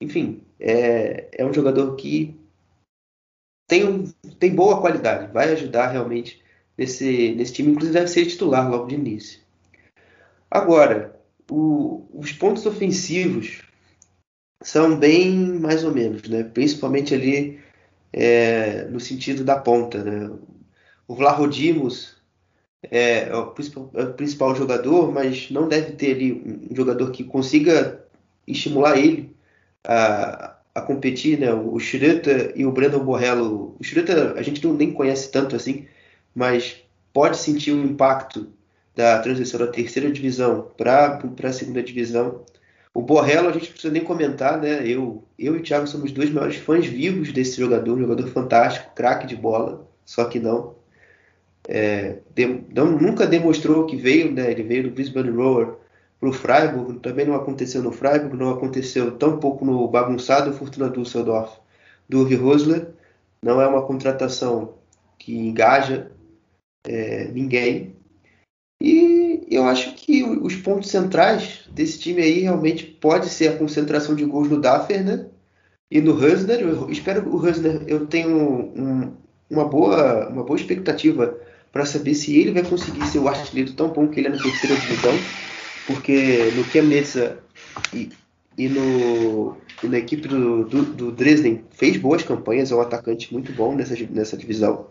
[0.00, 2.38] Enfim, é, é um jogador que
[3.66, 4.04] tem, um,
[4.38, 6.42] tem boa qualidade, vai ajudar realmente
[6.76, 9.40] nesse, nesse time, inclusive deve ser titular logo de início.
[10.50, 11.18] Agora,
[11.50, 13.62] o, os pontos ofensivos
[14.62, 16.44] são bem mais ou menos, né?
[16.44, 17.60] principalmente ali
[18.12, 20.04] é, no sentido da ponta.
[20.04, 20.30] Né?
[21.08, 22.21] O Vlahodimos
[22.90, 26.32] é, é, o principal, é o principal jogador, mas não deve ter ali
[26.70, 28.04] um jogador que consiga
[28.46, 29.34] estimular ele
[29.84, 31.52] a, a competir, né?
[31.52, 33.76] O Schröter e o Brandon Borrello.
[33.78, 35.86] O Schröter a gente não nem conhece tanto assim,
[36.34, 38.48] mas pode sentir o impacto
[38.94, 42.44] da transição da terceira divisão para a segunda divisão.
[42.94, 44.86] O Borrello a gente não precisa nem comentar, né?
[44.86, 48.94] Eu, eu e o Thiago somos dois maiores fãs vivos desse jogador, um jogador fantástico,
[48.94, 50.74] craque de bola, só que não.
[51.68, 54.50] É, de, não, nunca demonstrou que veio, né?
[54.50, 55.76] Ele veio do Brisbane Roar
[56.18, 60.88] para o Freiburg, também não aconteceu no Freiburg, não aconteceu tão pouco no bagunçado Fortuna
[60.88, 61.58] Düsseldorf
[62.08, 62.88] do Uwe Rosler.
[63.42, 64.74] Não é uma contratação
[65.18, 66.12] que engaja
[66.86, 67.96] é, ninguém.
[68.80, 74.14] E eu acho que os pontos centrais desse time aí realmente pode ser a concentração
[74.14, 75.26] de gols no Daffer, né?
[75.90, 76.60] E no Husner.
[76.60, 77.82] Eu espero o Husner.
[77.86, 79.12] Eu tenho um,
[79.50, 81.36] uma, boa, uma boa expectativa
[81.72, 84.42] para saber se ele vai conseguir ser o artilheiro tão bom que ele é na
[84.42, 85.12] terceira divisão.
[85.86, 87.16] Porque no Chemnitz
[87.92, 88.10] e,
[88.56, 93.32] e, no, e na equipe do, do, do, Dresden fez boas campanhas, é um atacante
[93.32, 94.86] muito bom nessa, nessa divisão.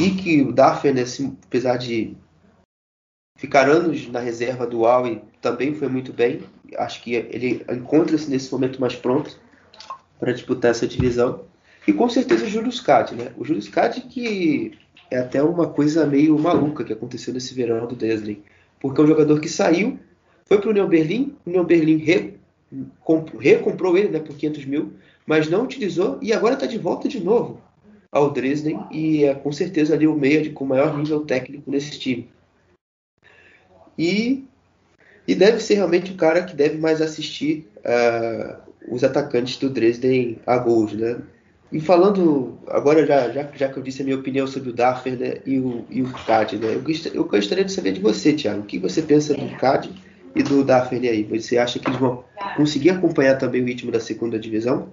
[0.00, 1.04] E que o Daffer, né,
[1.44, 2.16] apesar de
[3.36, 6.42] ficar anos na reserva do Aue, também foi muito bem.
[6.76, 9.38] Acho que ele encontra-se nesse momento mais pronto
[10.18, 11.44] para disputar essa divisão.
[11.86, 13.32] E com certeza o Júlio Scadi, né?
[13.36, 14.78] O Júlio Scadi que
[15.10, 18.42] é até uma coisa meio maluca que aconteceu nesse verão do Dresden.
[18.80, 19.98] Porque é um jogador que saiu,
[20.46, 22.34] foi para o União Berlim, o União Berlim re,
[23.38, 24.92] recomprou ele né, por 500 mil,
[25.26, 27.60] mas não utilizou e agora está de volta de novo
[28.10, 32.28] ao Dresden e é com certeza ali o meia com maior nível técnico nesse time.
[33.96, 34.44] E,
[35.28, 38.56] e deve ser realmente o cara que deve mais assistir uh,
[38.88, 41.20] os atacantes do Dresden a gols, né?
[41.72, 45.16] E falando, agora já, já, já que eu disse a minha opinião sobre o Daffer
[45.16, 46.82] né, e o, e o CAD, né, eu,
[47.14, 49.88] eu gostaria de saber de você, Thiago, o que você pensa do CAD
[50.34, 51.22] e do Daffer aí?
[51.24, 52.24] Você acha que eles vão
[52.56, 54.90] conseguir acompanhar também o ritmo da segunda divisão?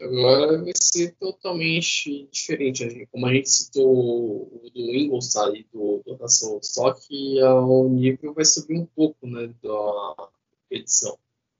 [0.00, 2.84] Agora vai ser totalmente diferente.
[2.84, 3.06] Né?
[3.10, 8.34] Como a gente citou o do Ingolstadt e do, do Nação, só que o nível
[8.34, 10.28] vai subir um pouco né, da
[10.70, 11.16] edição.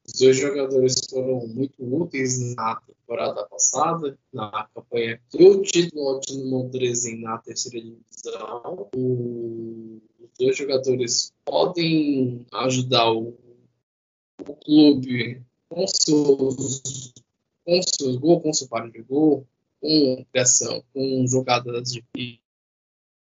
[0.07, 7.23] Os dois jogadores foram muito úteis na temporada passada, na campanha do título de Dresden
[7.23, 8.89] na terceira divisão.
[8.95, 13.37] O, os dois jogadores podem ajudar o,
[14.47, 17.13] o clube com seus,
[17.65, 19.47] com seus gols, com seu par de gol,
[19.81, 22.05] com pressão, com jogadas de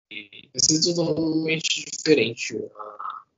[0.09, 2.55] vai ser totalmente diferente.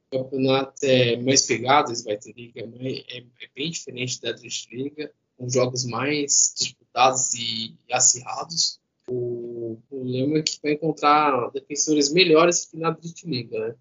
[0.10, 3.24] Campeonato é mais pegado, vai ter liga, é, é,
[3.56, 4.32] bem diferente da
[4.72, 8.80] Liga, com jogos mais disputados e acirrados.
[9.08, 12.96] O problema é que vai encontrar defensores melhores que na
[13.26, 13.76] Liga, né?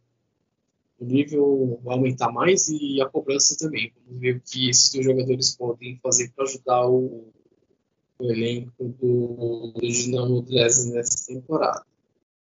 [0.99, 3.93] O nível vai aumentar mais e a cobrança também.
[4.05, 7.33] Vamos ver o que esses dois jogadores podem fazer para ajudar o,
[8.19, 11.85] o elenco do, do Dinamo Dresden nessa temporada.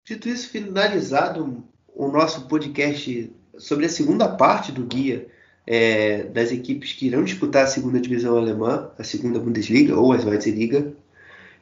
[0.02, 5.26] Dito isso, finalizado o nosso podcast sobre a segunda parte do guia
[5.66, 10.18] é, das equipes que irão disputar a segunda divisão alemã, a segunda Bundesliga ou a
[10.18, 10.50] Zweite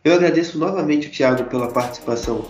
[0.04, 2.48] Eu agradeço novamente o Thiago pela participação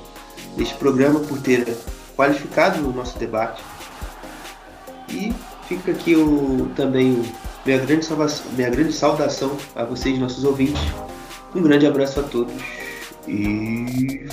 [0.57, 1.67] neste programa, por ter
[2.15, 3.63] qualificado o nosso debate.
[5.09, 5.33] E
[5.67, 7.23] fica aqui o, também
[7.65, 10.81] minha grande, salvação, minha grande saudação a vocês, nossos ouvintes.
[11.55, 12.55] Um grande abraço a todos
[13.27, 14.27] e.